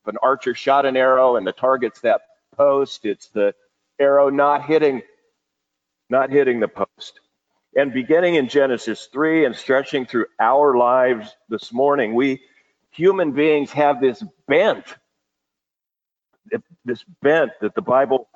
If 0.03 0.09
an 0.09 0.19
archer 0.23 0.55
shot 0.55 0.87
an 0.87 0.97
arrow 0.97 1.37
and 1.37 1.47
the 1.47 1.53
target's 1.53 2.01
that 2.01 2.23
post, 2.57 3.05
it's 3.05 3.29
the 3.29 3.55
arrow 3.99 4.31
not 4.31 4.65
hitting, 4.65 5.03
not 6.09 6.31
hitting 6.31 6.61
the 6.61 6.69
post. 6.69 7.21
And 7.75 7.93
beginning 7.93 8.37
in 8.37 8.49
Genesis 8.49 9.09
3 9.13 9.45
and 9.45 9.55
stretching 9.55 10.07
through 10.07 10.27
our 10.41 10.77
lives 10.77 11.35
this 11.49 11.73
morning, 11.73 12.15
we 12.15 12.41
human 12.91 13.33
beings 13.33 13.71
have 13.73 14.01
this 14.01 14.23
bent, 14.49 14.85
this 16.85 17.05
bent 17.21 17.53
that 17.61 17.75
the 17.75 17.83
Bible 17.83 18.29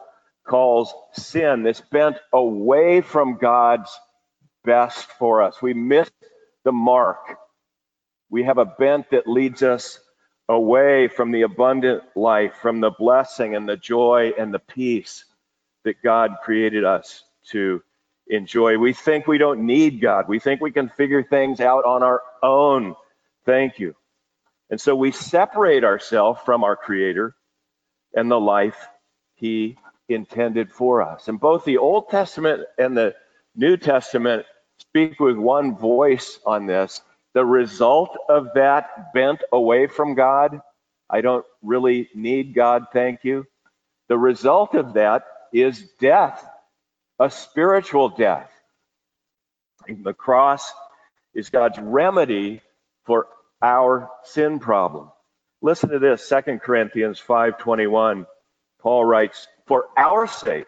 calls 0.46 0.92
sin, 1.12 1.62
this 1.62 1.80
bent 1.80 2.16
away 2.32 3.00
from 3.00 3.38
God's 3.38 3.90
best 4.64 5.06
for 5.18 5.40
us. 5.40 5.62
We 5.62 5.72
miss 5.72 6.10
the 6.64 6.72
mark 6.72 7.38
we 8.30 8.44
have 8.44 8.58
a 8.58 8.64
bent 8.64 9.10
that 9.10 9.26
leads 9.26 9.62
us 9.62 9.98
away 10.48 11.08
from 11.08 11.30
the 11.30 11.42
abundant 11.42 12.02
life, 12.16 12.54
from 12.62 12.80
the 12.80 12.90
blessing 12.90 13.54
and 13.54 13.68
the 13.68 13.76
joy 13.76 14.32
and 14.38 14.52
the 14.52 14.58
peace 14.58 15.24
that 15.84 16.02
God 16.02 16.36
created 16.42 16.84
us 16.84 17.24
to 17.50 17.82
enjoy. 18.28 18.78
We 18.78 18.92
think 18.92 19.26
we 19.26 19.38
don't 19.38 19.66
need 19.66 20.00
God. 20.00 20.28
We 20.28 20.38
think 20.38 20.60
we 20.60 20.72
can 20.72 20.88
figure 20.88 21.22
things 21.22 21.60
out 21.60 21.84
on 21.84 22.02
our 22.02 22.22
own. 22.42 22.94
Thank 23.44 23.78
you. 23.78 23.94
And 24.70 24.80
so 24.80 24.94
we 24.94 25.10
separate 25.10 25.84
ourselves 25.84 26.40
from 26.44 26.62
our 26.62 26.76
Creator 26.76 27.34
and 28.14 28.30
the 28.30 28.40
life 28.40 28.86
He 29.34 29.76
intended 30.08 30.70
for 30.72 31.02
us. 31.02 31.28
And 31.28 31.40
both 31.40 31.64
the 31.64 31.78
Old 31.78 32.08
Testament 32.08 32.62
and 32.78 32.96
the 32.96 33.14
New 33.56 33.76
Testament 33.76 34.46
speak 34.78 35.18
with 35.20 35.36
one 35.36 35.76
voice 35.76 36.38
on 36.46 36.66
this. 36.66 37.02
The 37.34 37.44
result 37.44 38.16
of 38.28 38.48
that 38.54 39.12
bent 39.14 39.42
away 39.52 39.86
from 39.86 40.14
God, 40.14 40.60
I 41.08 41.20
don't 41.20 41.44
really 41.62 42.08
need 42.14 42.54
God, 42.54 42.86
thank 42.92 43.24
you. 43.24 43.46
The 44.08 44.18
result 44.18 44.74
of 44.74 44.94
that 44.94 45.24
is 45.52 45.88
death, 46.00 46.44
a 47.18 47.30
spiritual 47.30 48.08
death. 48.10 48.50
The 49.88 50.14
cross 50.14 50.72
is 51.34 51.50
God's 51.50 51.78
remedy 51.78 52.62
for 53.04 53.28
our 53.62 54.10
sin 54.24 54.58
problem. 54.58 55.10
Listen 55.62 55.90
to 55.90 55.98
this, 55.98 56.26
2 56.26 56.60
Corinthians 56.60 57.20
5:21. 57.20 58.26
Paul 58.80 59.04
writes, 59.04 59.46
"For 59.66 59.88
our 59.96 60.26
sake 60.26 60.66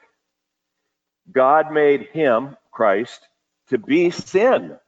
God 1.30 1.70
made 1.70 2.08
him, 2.08 2.56
Christ, 2.70 3.26
to 3.68 3.78
be 3.78 4.10
sin, 4.10 4.78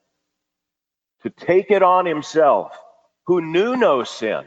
to 1.24 1.30
take 1.30 1.70
it 1.70 1.82
on 1.82 2.06
himself, 2.06 2.72
who 3.26 3.40
knew 3.40 3.76
no 3.76 4.04
sin, 4.04 4.44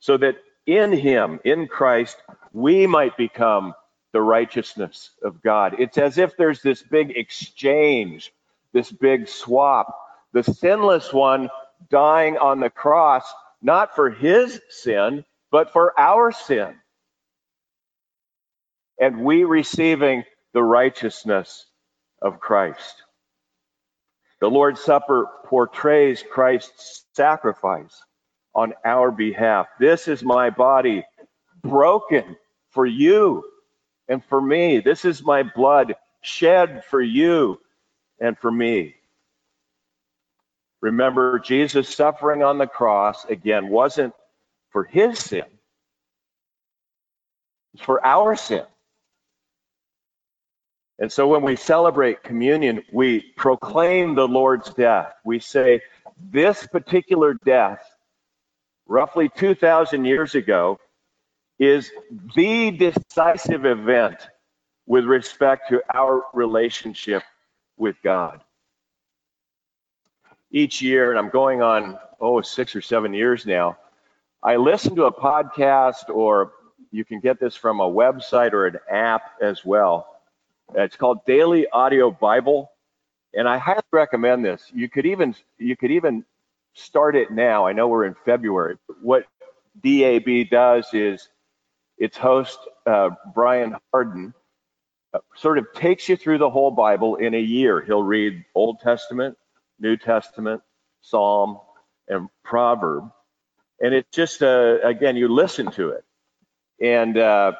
so 0.00 0.16
that 0.16 0.36
in 0.66 0.92
him, 0.92 1.38
in 1.44 1.68
Christ, 1.68 2.16
we 2.52 2.86
might 2.86 3.16
become 3.16 3.74
the 4.12 4.20
righteousness 4.20 5.10
of 5.22 5.42
God. 5.42 5.76
It's 5.78 5.98
as 5.98 6.18
if 6.18 6.36
there's 6.36 6.62
this 6.62 6.82
big 6.82 7.10
exchange, 7.10 8.32
this 8.72 8.90
big 8.90 9.28
swap. 9.28 9.94
The 10.32 10.42
sinless 10.42 11.12
one 11.12 11.50
dying 11.90 12.38
on 12.38 12.60
the 12.60 12.70
cross, 12.70 13.30
not 13.62 13.94
for 13.94 14.10
his 14.10 14.60
sin, 14.70 15.24
but 15.50 15.72
for 15.72 15.98
our 16.00 16.32
sin. 16.32 16.74
And 18.98 19.24
we 19.24 19.44
receiving 19.44 20.24
the 20.54 20.62
righteousness 20.62 21.66
of 22.22 22.40
Christ. 22.40 23.02
The 24.40 24.50
Lord's 24.50 24.80
Supper 24.80 25.26
portrays 25.44 26.22
Christ's 26.22 27.04
sacrifice 27.14 28.02
on 28.54 28.74
our 28.84 29.10
behalf. 29.10 29.66
This 29.80 30.08
is 30.08 30.22
my 30.22 30.50
body 30.50 31.04
broken 31.62 32.36
for 32.70 32.86
you 32.86 33.44
and 34.08 34.22
for 34.24 34.40
me. 34.40 34.80
This 34.80 35.04
is 35.04 35.22
my 35.22 35.42
blood 35.42 35.94
shed 36.20 36.84
for 36.84 37.00
you 37.00 37.58
and 38.20 38.38
for 38.38 38.50
me. 38.50 38.94
Remember, 40.82 41.38
Jesus' 41.38 41.94
suffering 41.94 42.42
on 42.42 42.58
the 42.58 42.66
cross, 42.66 43.24
again, 43.24 43.68
wasn't 43.68 44.14
for 44.70 44.84
his 44.84 45.18
sin, 45.18 45.44
it's 47.74 47.82
for 47.82 48.04
our 48.04 48.36
sin. 48.36 48.64
And 50.98 51.12
so 51.12 51.28
when 51.28 51.42
we 51.42 51.56
celebrate 51.56 52.22
communion, 52.22 52.82
we 52.92 53.20
proclaim 53.36 54.14
the 54.14 54.26
Lord's 54.26 54.72
death. 54.72 55.12
We 55.24 55.40
say, 55.40 55.82
this 56.18 56.66
particular 56.66 57.34
death, 57.44 57.84
roughly 58.86 59.28
2,000 59.36 60.04
years 60.06 60.34
ago, 60.34 60.78
is 61.58 61.90
the 62.34 62.70
decisive 62.70 63.66
event 63.66 64.16
with 64.86 65.04
respect 65.04 65.68
to 65.68 65.82
our 65.92 66.24
relationship 66.32 67.22
with 67.76 67.96
God. 68.02 68.40
Each 70.50 70.80
year, 70.80 71.10
and 71.10 71.18
I'm 71.18 71.28
going 71.28 71.60
on, 71.60 71.98
oh, 72.20 72.40
six 72.40 72.74
or 72.74 72.80
seven 72.80 73.12
years 73.12 73.44
now, 73.44 73.76
I 74.42 74.56
listen 74.56 74.94
to 74.96 75.04
a 75.04 75.12
podcast, 75.12 76.08
or 76.08 76.52
you 76.90 77.04
can 77.04 77.20
get 77.20 77.40
this 77.40 77.56
from 77.56 77.80
a 77.80 77.90
website 77.90 78.52
or 78.52 78.66
an 78.66 78.78
app 78.90 79.22
as 79.42 79.64
well. 79.64 80.15
It's 80.74 80.96
called 80.96 81.24
Daily 81.26 81.68
Audio 81.68 82.10
Bible, 82.10 82.70
and 83.32 83.48
I 83.48 83.58
highly 83.58 83.82
recommend 83.92 84.44
this. 84.44 84.62
You 84.74 84.88
could 84.88 85.06
even 85.06 85.34
you 85.58 85.76
could 85.76 85.90
even 85.90 86.24
start 86.74 87.16
it 87.16 87.30
now. 87.30 87.66
I 87.66 87.72
know 87.72 87.88
we're 87.88 88.04
in 88.04 88.16
February. 88.24 88.76
What 89.00 89.24
DAB 89.82 90.50
does 90.50 90.88
is 90.92 91.28
its 91.98 92.16
host, 92.16 92.58
uh, 92.86 93.10
Brian 93.34 93.76
Hardin 93.92 94.34
uh, 95.14 95.20
sort 95.36 95.58
of 95.58 95.66
takes 95.74 96.08
you 96.08 96.16
through 96.16 96.38
the 96.38 96.50
whole 96.50 96.70
Bible 96.70 97.16
in 97.16 97.34
a 97.34 97.40
year. 97.40 97.80
He'll 97.80 98.02
read 98.02 98.44
Old 98.54 98.80
Testament, 98.80 99.36
New 99.78 99.96
Testament, 99.96 100.62
Psalm, 101.00 101.58
and 102.08 102.28
Proverb. 102.44 103.10
And 103.80 103.94
it's 103.94 104.08
just, 104.10 104.42
uh, 104.42 104.78
again, 104.82 105.16
you 105.16 105.28
listen 105.28 105.70
to 105.72 105.90
it. 105.90 106.04
And 106.80 107.16
uh, 107.16 107.52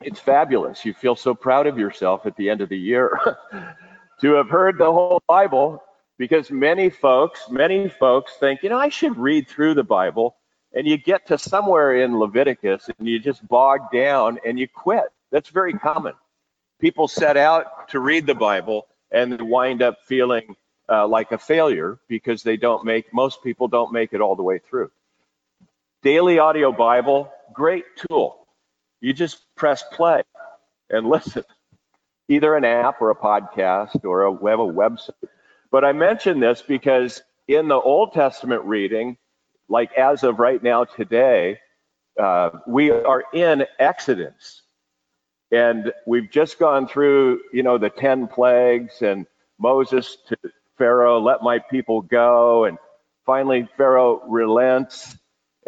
it's 0.00 0.20
fabulous. 0.20 0.84
You 0.84 0.94
feel 0.94 1.16
so 1.16 1.34
proud 1.34 1.66
of 1.66 1.78
yourself 1.78 2.26
at 2.26 2.36
the 2.36 2.50
end 2.50 2.60
of 2.60 2.68
the 2.68 2.78
year 2.78 3.18
to 4.20 4.32
have 4.34 4.48
heard 4.48 4.78
the 4.78 4.92
whole 4.92 5.22
Bible 5.26 5.82
because 6.18 6.50
many 6.50 6.90
folks, 6.90 7.48
many 7.50 7.88
folks 7.88 8.34
think, 8.38 8.62
you 8.62 8.68
know, 8.68 8.78
I 8.78 8.88
should 8.88 9.16
read 9.16 9.48
through 9.48 9.74
the 9.74 9.84
Bible 9.84 10.36
and 10.72 10.86
you 10.86 10.96
get 10.96 11.26
to 11.28 11.38
somewhere 11.38 12.02
in 12.02 12.18
Leviticus 12.18 12.90
and 12.98 13.08
you 13.08 13.18
just 13.18 13.46
bog 13.46 13.80
down 13.92 14.38
and 14.44 14.58
you 14.58 14.68
quit. 14.68 15.04
That's 15.30 15.48
very 15.50 15.72
common. 15.72 16.14
People 16.80 17.08
set 17.08 17.36
out 17.36 17.88
to 17.88 18.00
read 18.00 18.26
the 18.26 18.34
Bible 18.34 18.86
and 19.10 19.40
wind 19.42 19.82
up 19.82 19.98
feeling 20.06 20.54
uh, 20.88 21.06
like 21.06 21.32
a 21.32 21.38
failure 21.38 21.98
because 22.08 22.42
they 22.42 22.56
don't 22.56 22.84
make, 22.84 23.12
most 23.12 23.42
people 23.42 23.66
don't 23.66 23.92
make 23.92 24.12
it 24.12 24.20
all 24.20 24.36
the 24.36 24.42
way 24.42 24.58
through. 24.58 24.90
Daily 26.02 26.38
Audio 26.38 26.70
Bible, 26.70 27.32
great 27.52 27.84
tool. 27.96 28.47
You 29.00 29.12
just 29.12 29.38
press 29.56 29.84
play 29.92 30.22
and 30.90 31.08
listen, 31.10 31.44
either 32.28 32.56
an 32.56 32.64
app 32.64 33.00
or 33.00 33.10
a 33.10 33.16
podcast 33.16 34.04
or 34.04 34.22
a, 34.22 34.32
we 34.32 34.50
have 34.50 34.60
a 34.60 34.64
website. 34.64 35.10
But 35.70 35.84
I 35.84 35.92
mention 35.92 36.40
this 36.40 36.62
because 36.62 37.22
in 37.46 37.68
the 37.68 37.76
Old 37.80 38.12
Testament 38.12 38.64
reading, 38.64 39.16
like 39.68 39.92
as 39.92 40.22
of 40.24 40.38
right 40.38 40.62
now 40.62 40.84
today, 40.84 41.58
uh, 42.18 42.50
we 42.66 42.90
are 42.90 43.24
in 43.32 43.64
Exodus. 43.78 44.62
And 45.50 45.92
we've 46.06 46.30
just 46.30 46.58
gone 46.58 46.88
through, 46.88 47.40
you 47.52 47.62
know, 47.62 47.78
the 47.78 47.90
10 47.90 48.28
plagues 48.28 49.00
and 49.02 49.26
Moses 49.58 50.18
to 50.28 50.36
Pharaoh, 50.76 51.20
let 51.20 51.42
my 51.42 51.58
people 51.58 52.02
go. 52.02 52.64
And 52.64 52.78
finally, 53.26 53.68
Pharaoh 53.76 54.22
relents. 54.28 55.17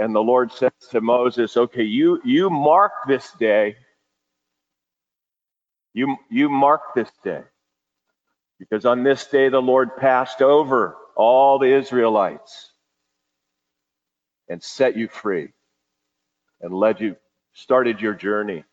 And 0.00 0.14
the 0.14 0.20
Lord 0.20 0.50
says 0.50 0.72
to 0.92 1.02
Moses, 1.02 1.58
okay, 1.58 1.82
you, 1.82 2.22
you 2.24 2.48
mark 2.48 2.92
this 3.06 3.30
day. 3.38 3.76
You, 5.92 6.16
you 6.30 6.48
mark 6.48 6.94
this 6.94 7.10
day. 7.22 7.42
Because 8.58 8.86
on 8.86 9.04
this 9.04 9.26
day, 9.26 9.50
the 9.50 9.60
Lord 9.60 9.98
passed 9.98 10.40
over 10.40 10.96
all 11.16 11.58
the 11.58 11.74
Israelites 11.74 12.72
and 14.48 14.62
set 14.62 14.96
you 14.96 15.06
free 15.06 15.50
and 16.62 16.72
led 16.72 16.98
you, 17.02 17.16
started 17.52 18.00
your 18.00 18.14
journey 18.14 18.64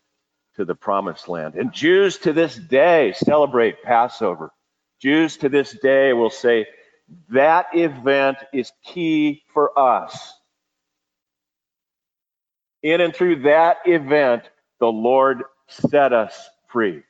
to 0.56 0.64
the 0.64 0.74
promised 0.74 1.28
land. 1.28 1.56
And 1.56 1.74
Jews 1.74 2.16
to 2.20 2.32
this 2.32 2.56
day 2.56 3.12
celebrate 3.14 3.82
Passover. 3.82 4.50
Jews 4.98 5.36
to 5.38 5.50
this 5.50 5.76
day 5.82 6.14
will 6.14 6.30
say, 6.30 6.66
that 7.28 7.66
event 7.74 8.38
is 8.54 8.72
key 8.82 9.42
for 9.52 9.78
us. 9.78 10.32
In 12.82 13.00
and 13.00 13.14
through 13.14 13.42
that 13.42 13.78
event, 13.86 14.44
the 14.80 14.86
Lord 14.86 15.42
set 15.68 16.12
us 16.12 16.48
free. 16.68 17.02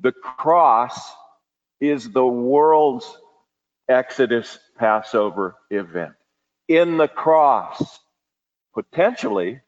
The 0.00 0.12
cross 0.12 1.12
is 1.80 2.10
the 2.10 2.26
world's 2.26 3.18
Exodus 3.88 4.58
Passover 4.78 5.56
event. 5.70 6.12
In 6.68 6.96
the 6.96 7.08
cross, 7.08 8.00
potentially, 8.74 9.60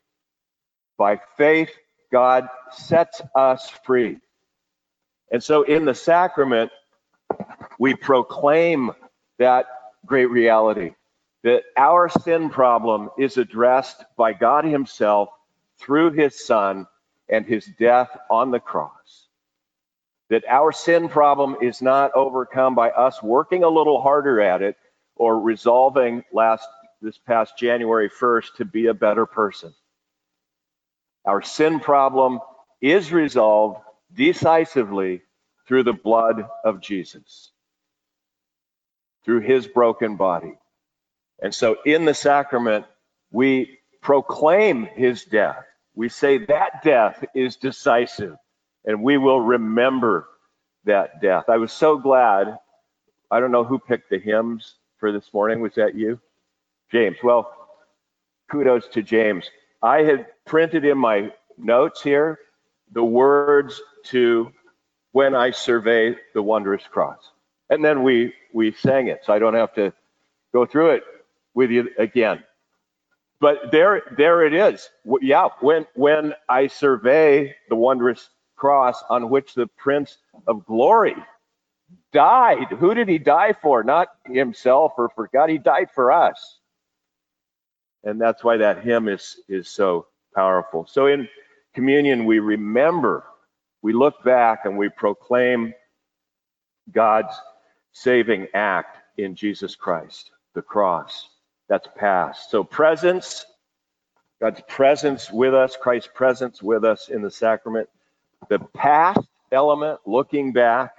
by 0.99 1.21
faith, 1.37 1.71
God 2.13 2.49
sets 2.73 3.21
us 3.35 3.71
free. 3.85 4.19
And 5.33 5.43
so 5.43 5.63
in 5.63 5.85
the 5.85 5.95
sacrament, 5.95 6.71
we 7.79 7.95
proclaim 7.95 8.93
that 9.39 9.67
great 10.07 10.27
reality 10.27 10.93
that 11.43 11.63
our 11.77 12.09
sin 12.09 12.51
problem 12.51 13.11
is 13.19 13.37
addressed 13.37 14.05
by 14.17 14.33
God 14.33 14.65
Himself 14.65 15.31
through 15.79 16.13
His 16.13 16.45
Son 16.45 16.87
and 17.29 17.47
His 17.47 17.67
death 17.79 18.11
on 18.31 18.51
the 18.51 18.61
cross 18.61 19.29
that 20.31 20.45
our 20.49 20.73
sin 20.73 21.09
problem 21.09 21.57
is 21.61 21.83
not 21.83 22.13
overcome 22.15 22.75
by 22.75 22.91
us 22.91 23.23
working 23.23 23.65
a 23.65 23.69
little 23.69 24.01
harder 24.01 24.41
at 24.41 24.63
it 24.63 24.77
or 25.17 25.39
resolving 25.41 26.25
last 26.33 26.67
this 27.03 27.19
past 27.19 27.59
January 27.59 28.09
1st 28.09 28.55
to 28.59 28.65
be 28.65 28.87
a 28.87 28.95
better 28.95 29.27
person. 29.27 29.75
Our 31.27 31.43
sin 31.43 31.81
problem 31.81 32.39
is 32.81 33.13
resolved 33.13 33.81
decisively 34.15 35.23
through 35.67 35.83
the 35.83 35.93
blood 35.93 36.47
of 36.65 36.81
Jesus, 36.81 37.51
through 39.25 39.41
his 39.41 39.67
broken 39.67 40.17
body. 40.17 40.59
And 41.43 41.55
so 41.55 41.77
in 41.85 42.05
the 42.05 42.15
sacrament, 42.15 42.85
we 43.31 43.79
proclaim 44.03 44.85
his 44.85 45.25
death. 45.25 45.65
We 45.95 46.09
say 46.09 46.39
that 46.47 46.83
death 46.85 47.25
is 47.35 47.57
decisive 47.57 48.37
and 48.85 49.03
we 49.03 49.19
will 49.19 49.41
remember 49.41 50.27
that 50.85 51.21
death. 51.21 51.45
I 51.49 51.59
was 51.59 51.73
so 51.73 51.99
glad. 51.99 52.59
I 53.31 53.41
don't 53.41 53.53
know 53.53 53.65
who 53.65 53.79
picked 53.79 54.11
the 54.11 54.19
hymns 54.19 54.75
for 54.99 55.13
this 55.13 55.33
morning. 55.33 55.61
Was 55.61 55.75
that 55.75 55.95
you? 55.95 56.21
James. 56.91 57.17
Well, 57.23 57.53
kudos 58.51 58.89
to 58.89 59.03
James. 59.03 59.49
I 59.83 59.99
had 59.99 60.27
printed 60.47 60.85
in 60.85 60.99
my 60.99 61.33
notes 61.59 62.03
here 62.03 62.39
the 62.93 63.05
words 63.05 63.81
to 64.05 64.51
When 65.13 65.35
I 65.35 65.51
Survey 65.51 66.17
the 66.35 66.43
Wondrous 66.43 66.83
Cross. 66.91 67.21
And 67.69 67.85
then 67.85 68.03
we, 68.03 68.35
we 68.53 68.73
sang 68.73 69.09
it, 69.09 69.21
so 69.25 69.33
I 69.33 69.39
don't 69.39 69.55
have 69.55 69.75
to 69.75 69.93
go 70.53 70.67
through 70.67 70.91
it 70.93 71.05
with 71.55 71.71
you 71.71 71.91
again. 71.99 72.43
but 73.41 73.71
there, 73.73 74.03
there 74.17 74.45
it 74.47 74.55
is. 74.55 74.89
Yeah, 75.23 75.49
when 75.61 75.87
when 75.95 76.35
I 76.49 76.67
survey 76.69 77.55
the 77.69 77.77
wondrous 77.77 78.31
cross 78.57 79.03
on 79.11 79.31
which 79.31 79.55
the 79.55 79.67
Prince 79.79 80.19
of 80.47 80.65
Glory 80.67 81.17
died. 82.13 82.69
Who 82.81 82.95
did 82.95 83.09
he 83.09 83.19
die 83.19 83.55
for? 83.63 83.85
Not 83.85 84.09
himself 84.27 84.95
or 84.99 85.11
for 85.11 85.29
God. 85.33 85.51
He 85.51 85.59
died 85.59 85.91
for 85.95 86.13
us. 86.13 86.61
And 88.05 88.21
that's 88.21 88.45
why 88.45 88.59
that 88.59 88.83
hymn 88.85 89.09
is 89.09 89.39
is 89.49 89.69
so 89.69 90.07
powerful. 90.35 90.87
So 90.87 91.07
in 91.07 91.29
communion, 91.75 92.27
we 92.27 92.41
remember, 92.41 93.25
we 93.83 93.93
look 93.93 94.23
back 94.25 94.67
and 94.67 94.79
we 94.79 94.89
proclaim 94.91 95.75
God's 96.93 97.35
saving 97.93 98.49
act 98.55 98.99
in 99.19 99.35
Jesus 99.37 99.77
Christ, 99.77 100.31
the 100.55 100.63
cross. 100.63 101.29
That's 101.71 101.89
past. 101.95 102.51
So 102.51 102.65
presence, 102.65 103.47
God's 104.41 104.61
presence 104.67 105.31
with 105.31 105.55
us, 105.55 105.77
Christ's 105.81 106.11
presence 106.13 106.61
with 106.61 106.85
us 106.85 107.09
in 107.09 107.23
the 107.23 107.31
sacrament. 107.31 107.89
The 108.49 108.59
past 108.59 109.21
element, 109.53 110.01
looking 110.05 110.53
back, 110.53 110.97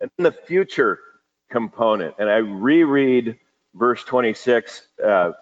and 0.00 0.10
then 0.18 0.24
the 0.24 0.32
future 0.32 0.98
component. 1.52 2.16
And 2.18 2.28
I 2.28 2.38
reread 2.38 3.38
verse 3.74 4.02
26 4.02 4.88
uh, 5.04 5.32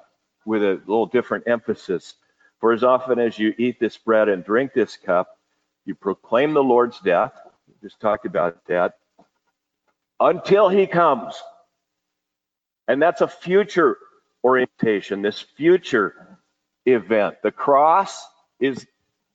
with 0.45 0.63
a 0.63 0.79
little 0.87 1.07
different 1.07 1.45
emphasis. 1.49 2.15
For 2.61 2.75
as 2.75 2.85
often 2.85 3.19
as 3.19 3.39
you 3.39 3.55
eat 3.57 3.81
this 3.81 3.97
bread 3.97 4.29
and 4.29 4.45
drink 4.45 4.75
this 4.75 4.99
cup, 4.99 5.39
you 5.87 5.95
proclaim 5.95 6.53
the 6.53 6.63
Lord's 6.63 7.01
death. 7.01 7.33
We 7.67 7.89
just 7.89 7.99
talked 7.99 8.27
about 8.27 8.63
that. 8.67 8.99
Until 10.21 10.69
he 10.69 10.87
comes. 10.87 11.43
And 12.87 13.01
that's 13.01 13.23
a 13.23 13.29
future 13.29 13.97
orientation, 14.45 15.23
this 15.23 15.41
future 15.41 16.39
event. 16.87 17.37
The 17.43 17.53
cross 17.53 18.27
is 18.59 18.87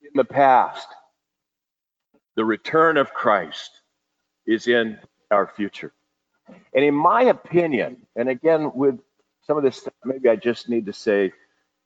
in 0.02 0.12
the 0.16 0.26
past. 0.26 0.88
The 2.36 2.46
return 2.46 2.98
of 2.98 3.14
Christ 3.14 3.72
is 4.46 4.68
in 4.68 5.00
our 5.32 5.48
future. 5.48 5.94
And 6.74 6.84
in 6.84 6.94
my 6.94 7.24
opinion, 7.24 7.98
and 8.16 8.30
again, 8.30 8.72
with 8.76 9.00
some 9.48 9.58
of 9.58 9.64
this, 9.64 9.88
maybe 10.04 10.30
I 10.30 10.36
just 10.36 10.70
need 10.70 10.86
to 10.88 10.94
say, 10.94 11.32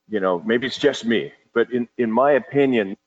you 0.10 0.20
know, 0.20 0.40
maybe 0.40 0.68
it's 0.68 0.78
just 0.78 1.06
me, 1.06 1.32
but 1.54 1.72
in, 1.72 1.88
in 1.98 2.12
my 2.12 2.32
opinion, 2.34 2.98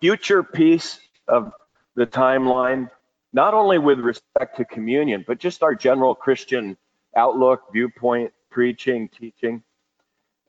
future 0.00 0.42
piece 0.42 0.98
of 1.28 1.52
the 1.94 2.06
timeline, 2.06 2.90
not 3.32 3.54
only 3.54 3.78
with 3.78 4.00
respect 4.00 4.56
to 4.56 4.64
communion, 4.64 5.24
but 5.26 5.38
just 5.38 5.62
our 5.62 5.74
general 5.74 6.14
Christian 6.14 6.76
outlook, 7.14 7.72
viewpoint, 7.72 8.32
preaching, 8.56 9.06
teaching. 9.10 9.62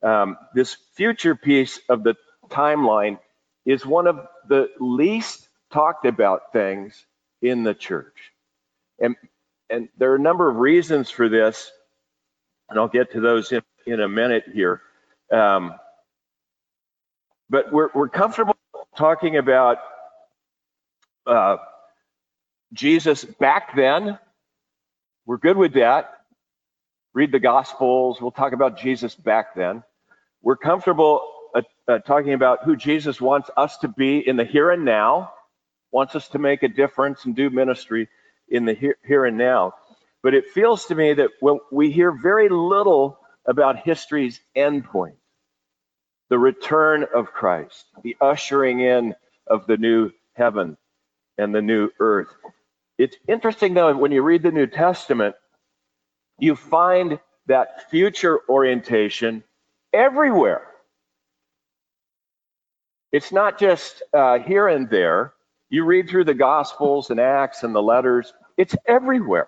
Um, 0.02 0.38
this 0.56 0.78
future 0.94 1.36
piece 1.36 1.82
of 1.90 2.06
the 2.06 2.16
timeline 2.48 3.20
is 3.66 3.86
one 3.86 4.08
of 4.08 4.26
the 4.48 4.70
least 4.80 5.50
talked 5.74 6.06
about 6.06 6.54
things 6.54 7.06
in 7.42 7.64
the 7.66 7.74
church. 7.74 8.16
And, 9.02 9.18
and 9.70 9.90
there 9.98 10.14
are 10.14 10.16
a 10.16 10.22
number 10.22 10.50
of 10.50 10.56
reasons 10.56 11.10
for 11.10 11.28
this, 11.28 11.70
and 12.70 12.80
I'll 12.80 12.88
get 12.88 13.12
to 13.12 13.20
those 13.20 13.52
in, 13.52 13.62
in 13.86 14.00
a 14.00 14.08
minute 14.08 14.46
here. 14.54 14.82
Um, 15.30 15.74
but 17.50 17.74
we're, 17.74 17.90
we're 17.94 18.08
comfortable 18.08 18.56
talking 18.96 19.36
about 19.36 19.80
uh, 21.26 21.58
Jesus 22.72 23.26
back 23.26 23.76
then. 23.76 24.18
We're 25.26 25.40
good 25.40 25.58
with 25.58 25.74
that. 25.74 26.17
Read 27.18 27.32
the 27.32 27.40
Gospels. 27.40 28.22
We'll 28.22 28.30
talk 28.30 28.54
about 28.54 28.78
Jesus 28.78 29.16
back 29.16 29.56
then. 29.56 29.82
We're 30.44 30.56
comfortable 30.56 31.28
uh, 31.56 31.64
uh, 31.88 31.98
talking 31.98 32.34
about 32.34 32.64
who 32.64 32.76
Jesus 32.76 33.20
wants 33.20 33.50
us 33.58 33.76
to 33.80 33.88
be 33.88 34.20
in 34.20 34.36
the 34.36 34.46
here 34.46 34.70
and 34.70 34.86
now, 34.86 35.34
wants 35.90 36.14
us 36.16 36.28
to 36.28 36.38
make 36.38 36.62
a 36.62 36.68
difference 36.68 37.26
and 37.26 37.36
do 37.36 37.50
ministry 37.50 38.08
in 38.50 38.66
the 38.66 38.76
here, 38.76 38.98
here 39.04 39.26
and 39.26 39.36
now. 39.36 39.74
But 40.22 40.36
it 40.36 40.52
feels 40.54 40.86
to 40.86 40.96
me 40.96 41.16
that 41.16 41.32
when 41.40 41.58
we 41.72 41.90
hear 41.90 42.12
very 42.12 42.50
little 42.50 43.18
about 43.48 43.80
history's 43.80 44.40
endpoint, 44.56 45.16
the 46.30 46.38
return 46.38 47.04
of 47.16 47.34
Christ, 47.34 47.84
the 48.04 48.16
ushering 48.22 48.82
in 48.82 49.16
of 49.48 49.66
the 49.66 49.78
new 49.78 50.12
heaven 50.34 50.78
and 51.36 51.56
the 51.56 51.64
new 51.64 51.90
earth. 52.00 52.30
It's 53.00 53.18
interesting, 53.28 53.74
though, 53.74 53.98
when 53.98 54.12
you 54.12 54.22
read 54.22 54.44
the 54.44 54.52
New 54.52 54.68
Testament, 54.68 55.34
you 56.40 56.56
find 56.56 57.20
that 57.48 57.90
future 57.90 58.40
orientation 58.50 59.44
everywhere. 59.94 60.64
It's 63.12 63.32
not 63.32 63.60
just 63.60 64.04
uh, 64.14 64.40
here 64.40 64.68
and 64.68 64.90
there. 64.90 65.34
You 65.70 65.86
read 65.86 66.10
through 66.10 66.26
the 66.26 66.34
Gospels 66.34 67.10
and 67.10 67.20
Acts 67.20 67.64
and 67.64 67.74
the 67.74 67.82
letters, 67.82 68.34
it's 68.58 68.76
everywhere. 68.88 69.48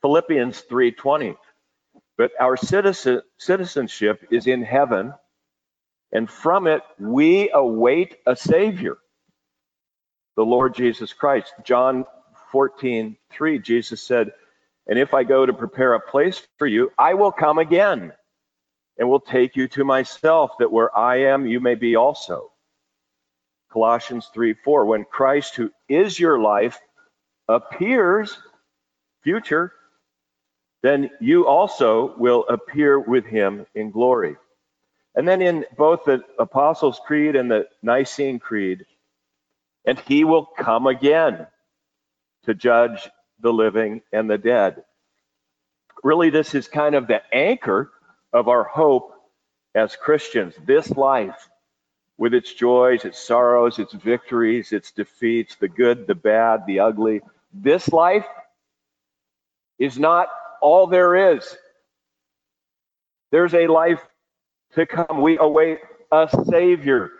Philippians 0.00 0.62
3:20. 0.70 1.36
But 2.18 2.32
our 2.40 2.56
citizen, 2.56 3.22
citizenship 3.38 4.26
is 4.30 4.46
in 4.46 4.62
heaven, 4.62 5.14
and 6.12 6.30
from 6.30 6.66
it 6.66 6.82
we 6.98 7.50
await 7.52 8.18
a 8.26 8.36
Savior, 8.36 8.98
the 10.36 10.44
Lord 10.44 10.74
Jesus 10.74 11.12
Christ. 11.12 11.54
John 11.64 12.04
14:3 12.52 13.62
Jesus 13.62 14.02
said, 14.02 14.32
And 14.86 14.98
if 14.98 15.14
I 15.14 15.24
go 15.24 15.46
to 15.46 15.52
prepare 15.52 15.94
a 15.94 16.00
place 16.00 16.46
for 16.58 16.66
you, 16.66 16.90
I 16.98 17.14
will 17.14 17.32
come 17.32 17.58
again 17.58 18.12
and 18.98 19.08
will 19.08 19.20
take 19.20 19.56
you 19.56 19.68
to 19.68 19.84
myself, 19.84 20.52
that 20.58 20.72
where 20.72 20.96
I 20.96 21.22
am, 21.22 21.46
you 21.46 21.60
may 21.60 21.74
be 21.74 21.96
also. 21.96 22.50
Colossians 23.72 24.30
3, 24.34 24.54
4, 24.54 24.84
when 24.84 25.04
Christ, 25.04 25.56
who 25.56 25.70
is 25.88 26.18
your 26.18 26.38
life, 26.38 26.78
appears, 27.48 28.36
future, 29.22 29.72
then 30.82 31.10
you 31.20 31.46
also 31.46 32.14
will 32.18 32.44
appear 32.48 32.98
with 32.98 33.24
him 33.24 33.66
in 33.74 33.90
glory. 33.90 34.36
And 35.14 35.26
then 35.26 35.40
in 35.40 35.64
both 35.76 36.04
the 36.04 36.22
Apostles' 36.38 37.00
Creed 37.06 37.36
and 37.36 37.50
the 37.50 37.66
Nicene 37.82 38.38
Creed, 38.38 38.84
and 39.84 39.98
he 40.00 40.24
will 40.24 40.44
come 40.44 40.86
again 40.86 41.46
to 42.44 42.54
judge 42.54 43.08
the 43.42 43.52
living 43.52 44.02
and 44.12 44.30
the 44.30 44.38
dead. 44.38 44.84
Really, 46.02 46.30
this 46.30 46.54
is 46.54 46.68
kind 46.68 46.94
of 46.94 47.06
the 47.06 47.22
anchor 47.34 47.90
of 48.32 48.48
our 48.48 48.64
hope 48.64 49.12
as 49.74 49.96
Christians. 49.96 50.54
This 50.64 50.90
life, 50.90 51.48
with 52.18 52.34
its 52.34 52.52
joys, 52.52 53.04
its 53.04 53.18
sorrows, 53.18 53.78
its 53.78 53.92
victories, 53.92 54.72
its 54.72 54.92
defeats, 54.92 55.56
the 55.56 55.68
good, 55.68 56.06
the 56.06 56.14
bad, 56.14 56.66
the 56.66 56.80
ugly, 56.80 57.20
this 57.52 57.88
life 57.88 58.26
is 59.78 59.98
not 59.98 60.28
all 60.60 60.86
there 60.86 61.34
is. 61.34 61.56
There's 63.30 63.54
a 63.54 63.66
life 63.66 64.00
to 64.74 64.86
come. 64.86 65.20
We 65.20 65.38
await 65.38 65.78
a 66.10 66.28
Savior. 66.48 67.10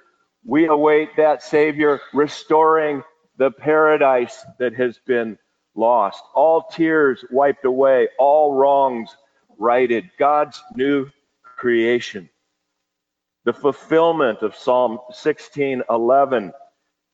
We 0.45 0.67
await 0.67 1.17
that 1.17 1.43
Savior 1.43 2.01
restoring 2.13 3.03
the 3.39 3.51
paradise 3.51 4.45
that 4.59 4.75
has 4.75 4.99
been 5.07 5.39
lost. 5.75 6.23
All 6.35 6.63
tears 6.63 7.25
wiped 7.31 7.65
away, 7.65 8.09
all 8.19 8.55
wrongs 8.55 9.17
righted. 9.59 10.11
God's 10.19 10.63
new 10.75 11.09
creation. 11.43 12.29
The 13.45 13.53
fulfillment 13.53 14.43
of 14.43 14.57
Psalm 14.57 14.99
16:11. 15.13 16.53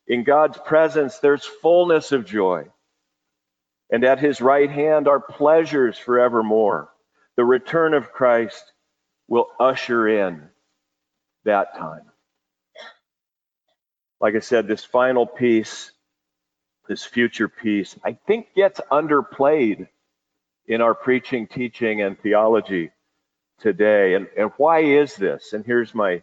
In 0.09 0.25
God's 0.25 0.59
presence, 0.59 1.19
there's 1.19 1.45
fullness 1.45 2.13
of 2.13 2.25
joy 2.25 2.67
and 3.91 4.05
at 4.05 4.19
his 4.19 4.41
right 4.41 4.71
hand 4.71 5.09
are 5.09 5.21
pleasures 5.21 5.99
forevermore. 5.99 6.91
The 7.37 7.45
return 7.45 7.95
of 7.95 8.13
Christ 8.13 8.73
will 9.29 9.47
usher 9.59 10.09
in 10.09 10.49
that 11.45 11.77
time. 11.77 12.03
Like 14.21 14.35
I 14.35 14.41
said, 14.41 14.67
this 14.67 14.85
final 14.85 15.27
piece, 15.27 15.93
this 16.89 17.05
future 17.05 17.49
piece, 17.49 17.97
I 18.05 18.13
think 18.27 18.55
gets 18.55 18.81
underplayed 18.91 19.89
in 20.67 20.81
our 20.81 20.95
preaching, 20.95 21.47
teaching, 21.47 22.03
and 22.03 22.19
theology 22.19 22.91
today. 23.61 24.15
And, 24.15 24.27
and 24.37 24.51
why 24.57 24.81
is 24.81 25.15
this? 25.17 25.53
And 25.53 25.65
here's 25.65 25.95
my 25.95 26.23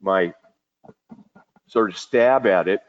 my 0.00 0.32
sort 1.66 1.90
of 1.90 1.98
stab 1.98 2.46
at 2.46 2.68
it. 2.68 2.80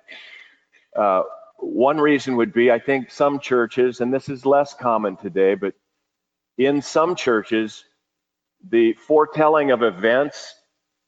Uh, 0.95 1.23
one 1.57 1.99
reason 1.99 2.37
would 2.37 2.53
be 2.53 2.71
I 2.71 2.79
think 2.79 3.11
some 3.11 3.39
churches, 3.39 4.01
and 4.01 4.13
this 4.13 4.29
is 4.29 4.45
less 4.45 4.73
common 4.73 5.17
today, 5.17 5.55
but 5.55 5.73
in 6.57 6.81
some 6.81 7.15
churches, 7.15 7.83
the 8.69 8.93
foretelling 8.93 9.71
of 9.71 9.83
events 9.83 10.53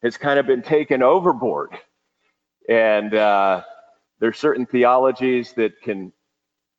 has 0.03 0.17
kind 0.17 0.39
of 0.39 0.45
been 0.45 0.61
taken 0.61 1.01
overboard. 1.01 1.69
And 2.67 3.13
uh, 3.13 3.63
there's 4.23 4.39
certain 4.39 4.65
theologies 4.65 5.51
that 5.51 5.81
can 5.81 6.13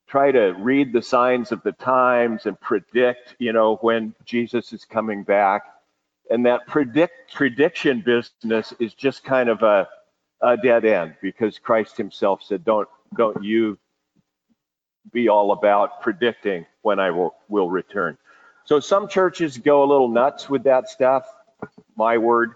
try 0.09 0.33
to 0.33 0.55
read 0.59 0.95
the 0.95 1.03
signs 1.03 1.53
of 1.53 1.63
the 1.63 1.73
times 1.73 2.47
and 2.47 2.59
predict, 2.59 3.37
you 3.39 3.53
know, 3.53 3.77
when 3.83 4.15
Jesus 4.25 4.73
is 4.73 4.87
coming 4.87 5.23
back. 5.25 5.65
And 6.31 6.47
that 6.47 6.67
predict 6.67 7.35
prediction 7.35 8.01
business 8.01 8.73
is 8.81 8.95
just 8.95 9.25
kind 9.25 9.51
of 9.51 9.63
a, 9.63 9.87
a 10.41 10.57
dead 10.57 10.87
end 10.87 11.17
because 11.21 11.59
Christ 11.59 11.99
himself 11.99 12.43
said, 12.43 12.65
don't, 12.65 12.89
don't 13.15 13.45
you 13.45 13.77
be 15.13 15.29
all 15.29 15.53
about 15.53 16.01
predicting 16.01 16.65
when 16.81 16.99
I 16.99 17.11
will, 17.11 17.35
will 17.51 17.69
return. 17.69 18.17
So 18.65 18.81
some 18.81 19.07
churches 19.07 19.59
go 19.59 19.83
a 19.83 19.85
little 19.85 20.09
nuts 20.09 20.49
with 20.49 20.63
that 20.63 20.89
stuff, 20.89 21.27
my 21.95 22.17
word. 22.17 22.55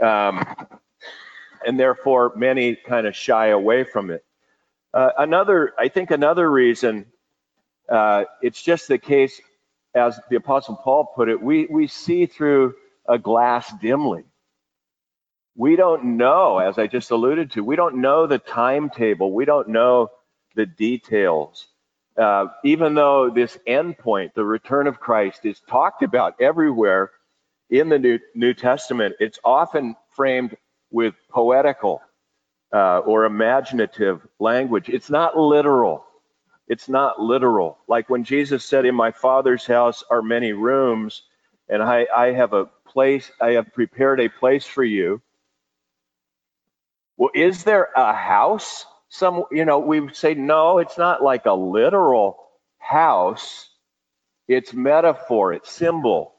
Um, 0.00 0.42
and 1.66 1.78
therefore 1.78 2.32
many 2.36 2.74
kind 2.74 3.06
of 3.06 3.14
shy 3.14 3.48
away 3.48 3.84
from 3.84 4.10
it. 4.10 4.24
Uh, 4.92 5.10
another, 5.18 5.72
I 5.78 5.88
think 5.88 6.10
another 6.10 6.50
reason, 6.50 7.06
uh, 7.88 8.24
it's 8.42 8.60
just 8.60 8.88
the 8.88 8.98
case, 8.98 9.40
as 9.94 10.18
the 10.30 10.36
Apostle 10.36 10.76
Paul 10.76 11.12
put 11.14 11.28
it, 11.28 11.40
we, 11.40 11.66
we 11.66 11.86
see 11.86 12.26
through 12.26 12.74
a 13.08 13.18
glass 13.18 13.72
dimly. 13.80 14.24
We 15.56 15.76
don't 15.76 16.16
know, 16.16 16.58
as 16.58 16.78
I 16.78 16.86
just 16.86 17.10
alluded 17.10 17.52
to, 17.52 17.64
we 17.64 17.76
don't 17.76 18.00
know 18.00 18.26
the 18.26 18.38
timetable. 18.38 19.32
We 19.32 19.44
don't 19.44 19.68
know 19.68 20.10
the 20.54 20.66
details. 20.66 21.66
Uh, 22.16 22.46
even 22.64 22.94
though 22.94 23.30
this 23.30 23.58
endpoint, 23.68 24.34
the 24.34 24.44
return 24.44 24.86
of 24.86 25.00
Christ, 25.00 25.44
is 25.44 25.60
talked 25.68 26.02
about 26.02 26.34
everywhere 26.40 27.10
in 27.68 27.88
the 27.88 27.98
New, 27.98 28.18
New 28.34 28.54
Testament, 28.54 29.14
it's 29.20 29.38
often 29.44 29.96
framed 30.16 30.56
with 30.90 31.14
poetical 31.30 32.02
uh, 32.72 32.98
or 32.98 33.24
imaginative 33.24 34.26
language. 34.38 34.88
It's 34.88 35.10
not 35.10 35.36
literal. 35.38 36.04
It's 36.68 36.88
not 36.88 37.20
literal. 37.20 37.78
Like 37.88 38.08
when 38.08 38.24
Jesus 38.24 38.64
said, 38.64 38.86
In 38.86 38.94
my 38.94 39.10
Father's 39.10 39.66
house 39.66 40.04
are 40.08 40.22
many 40.22 40.52
rooms, 40.52 41.22
and 41.68 41.82
I, 41.82 42.06
I 42.14 42.32
have 42.32 42.52
a 42.52 42.66
place, 42.86 43.30
I 43.40 43.52
have 43.52 43.72
prepared 43.72 44.20
a 44.20 44.28
place 44.28 44.64
for 44.66 44.84
you. 44.84 45.20
Well, 47.16 47.30
is 47.34 47.64
there 47.64 47.88
a 47.96 48.12
house? 48.12 48.86
Some, 49.08 49.44
you 49.50 49.64
know, 49.64 49.80
we 49.80 50.12
say, 50.14 50.34
no, 50.34 50.78
it's 50.78 50.96
not 50.96 51.22
like 51.22 51.46
a 51.46 51.52
literal 51.52 52.38
house. 52.78 53.68
It's 54.48 54.72
metaphor, 54.72 55.52
it's 55.52 55.70
symbol. 55.70 56.34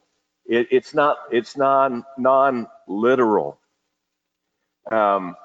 It, 0.46 0.68
it's 0.72 0.94
not, 0.94 1.18
it's 1.32 1.56
non, 1.58 2.06
non-literal. 2.18 3.60
Um, 4.92 5.36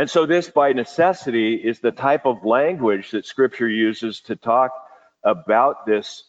and 0.00 0.08
so, 0.08 0.24
this 0.24 0.48
by 0.48 0.72
necessity 0.72 1.56
is 1.56 1.80
the 1.80 1.90
type 1.90 2.24
of 2.24 2.42
language 2.42 3.10
that 3.10 3.26
Scripture 3.26 3.68
uses 3.68 4.22
to 4.22 4.34
talk 4.34 4.70
about 5.22 5.84
this 5.84 6.24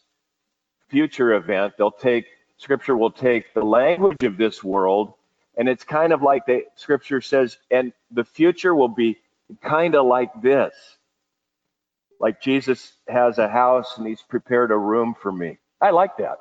future 0.90 1.32
event. 1.32 1.72
They'll 1.78 1.90
take, 1.90 2.26
Scripture 2.58 2.94
will 2.94 3.10
take 3.10 3.54
the 3.54 3.64
language 3.64 4.24
of 4.24 4.36
this 4.36 4.62
world, 4.62 5.14
and 5.56 5.70
it's 5.70 5.84
kind 5.84 6.12
of 6.12 6.20
like 6.20 6.44
the 6.44 6.64
Scripture 6.74 7.22
says, 7.22 7.56
and 7.70 7.94
the 8.10 8.24
future 8.24 8.74
will 8.74 8.88
be 8.88 9.16
kind 9.62 9.94
of 9.94 10.04
like 10.04 10.42
this. 10.42 10.74
Like 12.20 12.42
Jesus 12.42 12.92
has 13.08 13.38
a 13.38 13.48
house 13.48 13.96
and 13.96 14.06
he's 14.06 14.20
prepared 14.20 14.70
a 14.70 14.76
room 14.76 15.14
for 15.18 15.32
me. 15.32 15.56
I 15.80 15.92
like 15.92 16.18
that. 16.18 16.40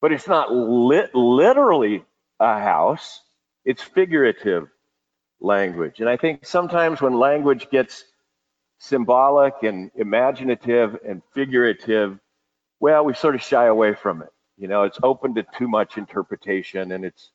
But 0.00 0.12
it's 0.12 0.28
not 0.28 0.52
lit, 0.52 1.12
literally 1.12 2.04
a 2.38 2.60
house, 2.60 3.20
it's 3.64 3.82
figurative 3.82 4.68
language. 5.40 6.00
And 6.00 6.08
I 6.08 6.16
think 6.16 6.46
sometimes 6.46 7.00
when 7.00 7.14
language 7.14 7.68
gets 7.70 8.04
symbolic 8.78 9.54
and 9.62 9.90
imaginative 9.94 10.98
and 11.06 11.22
figurative, 11.34 12.18
well, 12.80 13.04
we 13.04 13.14
sort 13.14 13.34
of 13.34 13.42
shy 13.42 13.66
away 13.66 13.94
from 13.94 14.22
it. 14.22 14.28
You 14.58 14.68
know, 14.68 14.84
it's 14.84 14.98
open 15.02 15.34
to 15.34 15.44
too 15.56 15.68
much 15.68 15.98
interpretation, 15.98 16.92
and 16.92 17.04
it's, 17.04 17.30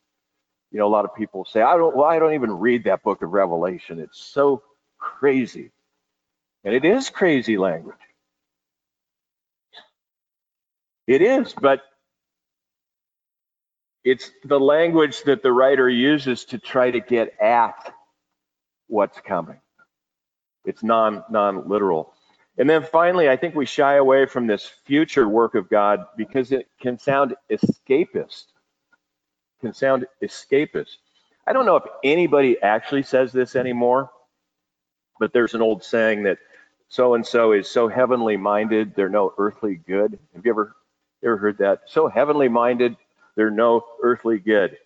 you 0.70 0.78
know, 0.78 0.86
a 0.86 0.88
lot 0.88 1.04
of 1.04 1.14
people 1.14 1.44
say, 1.44 1.62
I 1.62 1.76
don't, 1.76 1.94
well, 1.94 2.06
I 2.06 2.18
don't 2.18 2.34
even 2.34 2.52
read 2.52 2.84
that 2.84 3.02
book 3.02 3.22
of 3.22 3.30
Revelation. 3.30 4.00
It's 4.00 4.18
so 4.18 4.62
crazy. 4.98 5.70
And 6.64 6.74
it 6.74 6.84
is 6.84 7.10
crazy 7.10 7.58
language. 7.58 7.96
It 11.06 11.22
is, 11.22 11.52
but 11.52 11.82
it's 14.04 14.30
the 14.44 14.58
language 14.60 15.22
that 15.24 15.42
the 15.42 15.52
writer 15.52 15.88
uses 15.88 16.44
to 16.46 16.58
try 16.58 16.90
to 16.90 17.00
get 17.00 17.38
at 17.40 17.94
what's 18.88 19.20
coming. 19.20 19.60
It's 20.64 20.82
non 20.82 21.24
non 21.30 21.68
literal. 21.68 22.12
And 22.58 22.68
then 22.68 22.84
finally, 22.84 23.28
I 23.28 23.36
think 23.36 23.54
we 23.54 23.64
shy 23.66 23.94
away 23.96 24.26
from 24.26 24.46
this 24.46 24.70
future 24.84 25.26
work 25.28 25.54
of 25.54 25.70
God 25.70 26.04
because 26.16 26.52
it 26.52 26.68
can 26.80 26.98
sound 26.98 27.34
escapist. 27.50 28.44
Can 29.60 29.72
sound 29.72 30.06
escapist. 30.22 30.96
I 31.46 31.52
don't 31.52 31.66
know 31.66 31.76
if 31.76 31.84
anybody 32.04 32.60
actually 32.60 33.02
says 33.04 33.32
this 33.32 33.56
anymore, 33.56 34.10
but 35.18 35.32
there's 35.32 35.54
an 35.54 35.62
old 35.62 35.82
saying 35.82 36.24
that 36.24 36.38
so 36.88 37.14
and 37.14 37.26
so 37.26 37.52
is 37.52 37.68
so 37.68 37.88
heavenly 37.88 38.36
minded, 38.36 38.94
they're 38.94 39.08
no 39.08 39.32
earthly 39.38 39.76
good. 39.76 40.18
Have 40.34 40.44
you 40.44 40.52
ever 40.52 40.76
ever 41.24 41.36
heard 41.38 41.58
that? 41.58 41.82
So 41.86 42.06
heavenly 42.08 42.48
minded, 42.48 42.96
they're 43.36 43.50
no 43.50 43.84
earthly 44.02 44.38
good. 44.38 44.76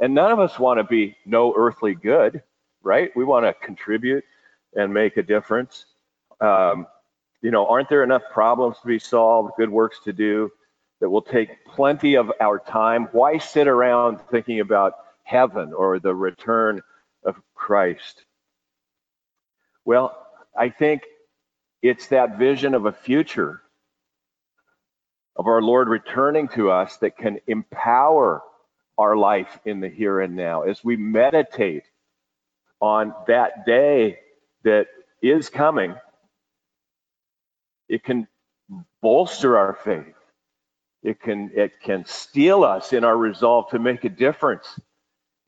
And 0.00 0.14
none 0.14 0.32
of 0.32 0.38
us 0.38 0.58
want 0.58 0.78
to 0.78 0.84
be 0.84 1.16
no 1.26 1.54
earthly 1.56 1.94
good, 1.94 2.42
right? 2.82 3.10
We 3.14 3.24
want 3.24 3.46
to 3.46 3.52
contribute 3.52 4.24
and 4.74 4.94
make 4.94 5.16
a 5.16 5.22
difference. 5.22 5.84
Um, 6.40 6.86
you 7.42 7.50
know, 7.50 7.66
aren't 7.66 7.88
there 7.88 8.02
enough 8.04 8.22
problems 8.32 8.76
to 8.80 8.86
be 8.86 8.98
solved, 8.98 9.52
good 9.56 9.70
works 9.70 10.00
to 10.04 10.12
do 10.12 10.50
that 11.00 11.10
will 11.10 11.22
take 11.22 11.64
plenty 11.66 12.16
of 12.16 12.32
our 12.40 12.58
time? 12.58 13.08
Why 13.12 13.38
sit 13.38 13.68
around 13.68 14.20
thinking 14.30 14.60
about 14.60 14.94
heaven 15.22 15.72
or 15.72 15.98
the 15.98 16.14
return 16.14 16.82
of 17.24 17.36
Christ? 17.54 18.24
Well, 19.84 20.16
I 20.56 20.68
think 20.70 21.02
it's 21.82 22.08
that 22.08 22.38
vision 22.38 22.74
of 22.74 22.86
a 22.86 22.92
future 22.92 23.62
of 25.36 25.46
our 25.46 25.62
Lord 25.62 25.88
returning 25.88 26.48
to 26.48 26.70
us 26.70 26.96
that 26.98 27.16
can 27.16 27.38
empower 27.46 28.42
our 28.98 29.16
life 29.16 29.58
in 29.64 29.80
the 29.80 29.88
here 29.88 30.20
and 30.20 30.36
now 30.36 30.62
as 30.62 30.84
we 30.84 30.96
meditate 30.96 31.84
on 32.80 33.14
that 33.26 33.64
day 33.64 34.18
that 34.64 34.86
is 35.22 35.48
coming. 35.48 35.94
It 37.88 38.04
can 38.04 38.28
bolster 39.02 39.56
our 39.58 39.74
faith. 39.74 40.14
It 41.02 41.20
can 41.20 41.50
it 41.54 41.80
can 41.82 42.04
steel 42.04 42.62
us 42.62 42.92
in 42.92 43.04
our 43.04 43.16
resolve 43.16 43.70
to 43.70 43.78
make 43.78 44.04
a 44.04 44.10
difference 44.10 44.78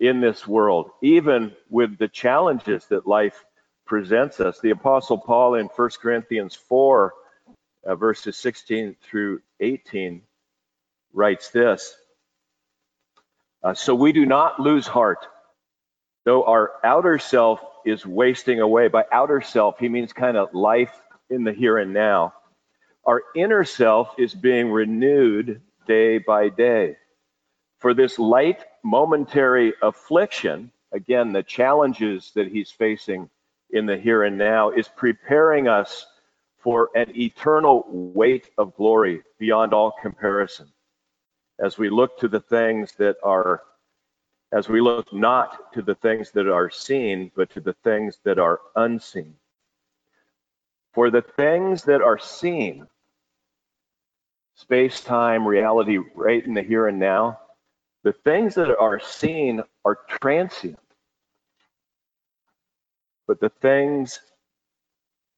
in 0.01 0.21
this 0.21 0.47
world, 0.47 0.91
even 1.03 1.53
with 1.69 1.99
the 1.99 2.09
challenges 2.09 2.87
that 2.87 3.07
life 3.07 3.45
presents 3.87 4.41
us. 4.41 4.59
The 4.61 4.71
Apostle 4.71 5.19
Paul 5.19 5.55
in 5.57 5.67
1 5.67 5.91
Corinthians 6.01 6.55
4 6.55 7.13
uh, 7.85 7.95
verses 7.95 8.37
16 8.37 8.97
through 9.03 9.41
18, 9.61 10.23
writes 11.13 11.51
this 11.51 11.95
uh, 13.63 13.75
So 13.75 13.95
we 13.95 14.13
do 14.13 14.27
not 14.27 14.61
lose 14.61 14.87
heart, 14.87 15.27
though 16.25 16.45
our 16.45 16.73
outer 16.85 17.19
self 17.19 17.61
is 17.85 18.07
wasting 18.07 18.61
away. 18.61 18.89
By 18.89 19.05
outer 19.11 19.41
self, 19.41 19.79
he 19.79 19.89
means 19.89 20.13
kind 20.13 20.37
of 20.37 20.55
life 20.55 20.93
in 21.31 21.45
the 21.45 21.53
here 21.53 21.79
and 21.79 21.93
now. 21.93 22.35
Our 23.05 23.23
inner 23.35 23.65
self 23.65 24.15
is 24.19 24.35
being 24.35 24.71
renewed 24.71 25.61
day 25.87 26.19
by 26.19 26.49
day. 26.49 26.97
For 27.79 27.95
this 27.95 28.19
light 28.19 28.65
momentary 28.85 29.75
affliction, 29.83 30.71
again, 30.93 31.33
the 31.33 31.43
challenges 31.43 32.31
that 32.37 32.47
he's 32.47 32.71
facing 32.71 33.29
in 33.71 33.87
the 33.87 33.97
here 33.97 34.23
and 34.23 34.39
now, 34.39 34.71
is 34.71 34.87
preparing 34.87 35.67
us 35.67 36.07
for 36.63 36.91
an 36.95 37.13
eternal 37.17 37.85
weight 37.89 38.51
of 38.57 38.75
glory 38.77 39.23
beyond 39.39 39.75
all 39.75 39.93
comparison. 40.01 40.69
As 41.59 41.77
we 41.77 41.91
look 41.91 42.19
to 42.21 42.29
the 42.29 42.41
things 42.41 42.93
that 42.99 43.17
are, 43.23 43.63
as 44.53 44.69
we 44.69 44.81
look 44.81 45.13
not 45.13 45.73
to 45.75 45.83
the 45.83 45.97
things 45.97 46.31
that 46.33 46.49
are 46.49 46.71
seen, 46.71 47.31
but 47.35 47.51
to 47.51 47.61
the 47.61 47.75
things 47.85 48.19
that 48.25 48.39
are 48.39 48.61
unseen. 48.77 49.35
For 50.95 51.11
the 51.11 51.23
things 51.23 51.85
that 51.85 52.03
are 52.03 52.19
seen, 52.19 52.87
space, 54.55 55.01
time, 55.01 55.47
reality, 55.47 55.99
right 56.15 56.45
in 56.45 56.55
the 56.55 56.63
here 56.63 56.87
and 56.87 56.99
now, 56.99 57.41
the 58.05 58.13
things 58.13 58.55
that 58.55 58.77
are 58.77 59.01
seen 59.01 59.63
are 59.85 59.99
transient. 60.09 60.79
But 63.27 63.41
the 63.41 63.49
things 63.49 64.21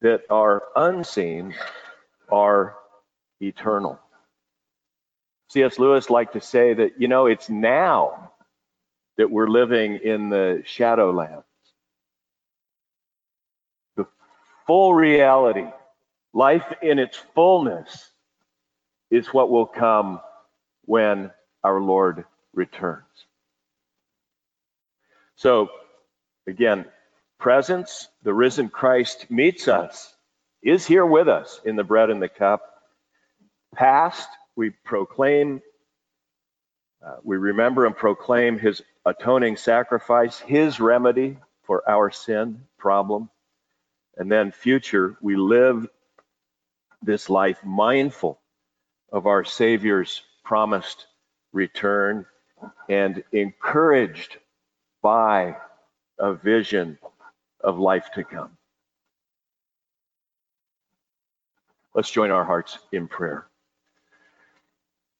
that 0.04 0.20
are 0.28 0.62
unseen 0.76 1.54
are 2.30 2.76
eternal. 3.40 3.98
C.S. 5.48 5.78
Lewis 5.78 6.10
liked 6.10 6.34
to 6.34 6.42
say 6.42 6.74
that, 6.74 7.00
you 7.00 7.08
know, 7.08 7.24
it's 7.24 7.48
now 7.48 8.32
that 9.16 9.30
we're 9.30 9.48
living 9.48 9.96
in 9.96 10.28
the 10.28 10.62
shadowlands. 10.66 11.44
The 13.96 14.04
full 14.66 14.92
reality, 14.92 15.68
life 16.34 16.70
in 16.82 16.98
its 16.98 17.16
fullness, 17.34 18.10
is 19.10 19.28
what 19.28 19.50
will 19.50 19.66
come 19.66 20.20
when 20.84 21.30
our 21.62 21.80
Lord 21.80 22.26
returns. 22.52 23.04
So, 25.36 25.70
again, 26.46 26.84
presence, 27.44 28.08
the 28.22 28.32
risen 28.32 28.70
Christ 28.70 29.30
meets 29.30 29.68
us, 29.68 30.14
is 30.62 30.86
here 30.86 31.04
with 31.04 31.28
us 31.28 31.60
in 31.66 31.76
the 31.76 31.84
bread 31.84 32.08
and 32.08 32.22
the 32.22 32.28
cup. 32.30 32.62
Past, 33.74 34.26
we 34.56 34.70
proclaim, 34.70 35.60
uh, 37.06 37.16
we 37.22 37.36
remember 37.36 37.84
and 37.84 37.94
proclaim 37.94 38.58
his 38.58 38.80
atoning 39.04 39.58
sacrifice, 39.58 40.38
his 40.38 40.80
remedy 40.80 41.36
for 41.64 41.86
our 41.86 42.10
sin 42.10 42.62
problem. 42.78 43.28
And 44.16 44.32
then 44.32 44.50
future, 44.50 45.18
we 45.20 45.36
live 45.36 45.86
this 47.02 47.28
life 47.28 47.62
mindful 47.62 48.40
of 49.12 49.26
our 49.26 49.44
Savior's 49.44 50.22
promised 50.44 51.08
return 51.52 52.24
and 52.88 53.22
encouraged 53.32 54.38
by 55.02 55.58
a 56.18 56.32
vision 56.32 56.96
of 57.64 57.78
life 57.78 58.10
to 58.14 58.22
come. 58.22 58.56
Let's 61.94 62.10
join 62.10 62.30
our 62.30 62.44
hearts 62.44 62.78
in 62.92 63.08
prayer. 63.08 63.46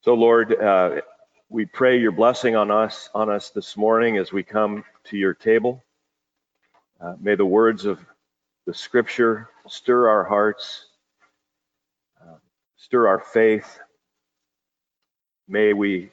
So, 0.02 0.14
Lord, 0.14 0.54
uh, 0.60 1.00
we 1.48 1.64
pray 1.66 1.98
your 1.98 2.12
blessing 2.12 2.56
on 2.56 2.70
us 2.70 3.08
on 3.14 3.30
us 3.30 3.50
this 3.50 3.76
morning 3.76 4.18
as 4.18 4.32
we 4.32 4.42
come 4.42 4.84
to 5.04 5.16
your 5.16 5.34
table. 5.34 5.82
Uh, 7.00 7.14
may 7.20 7.36
the 7.36 7.46
words 7.46 7.84
of 7.84 8.04
the 8.66 8.74
Scripture 8.74 9.48
stir 9.68 10.08
our 10.08 10.24
hearts, 10.24 10.86
uh, 12.20 12.36
stir 12.76 13.06
our 13.06 13.20
faith. 13.20 13.78
May 15.48 15.72
we 15.72 16.10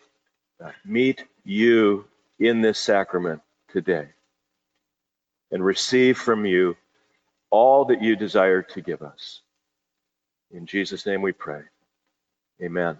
uh, 0.63 0.71
meet 0.85 1.25
you 1.43 2.05
in 2.39 2.61
this 2.61 2.79
sacrament 2.79 3.41
today 3.67 4.09
and 5.51 5.63
receive 5.65 6.17
from 6.17 6.45
you 6.45 6.77
all 7.51 7.85
that 7.85 8.01
you 8.03 8.15
desire 8.15 8.61
to 8.63 8.81
give 8.81 9.01
us. 9.01 9.41
In 10.51 10.65
Jesus' 10.65 11.05
name 11.05 11.21
we 11.21 11.33
pray. 11.33 11.61
Amen. 12.63 12.97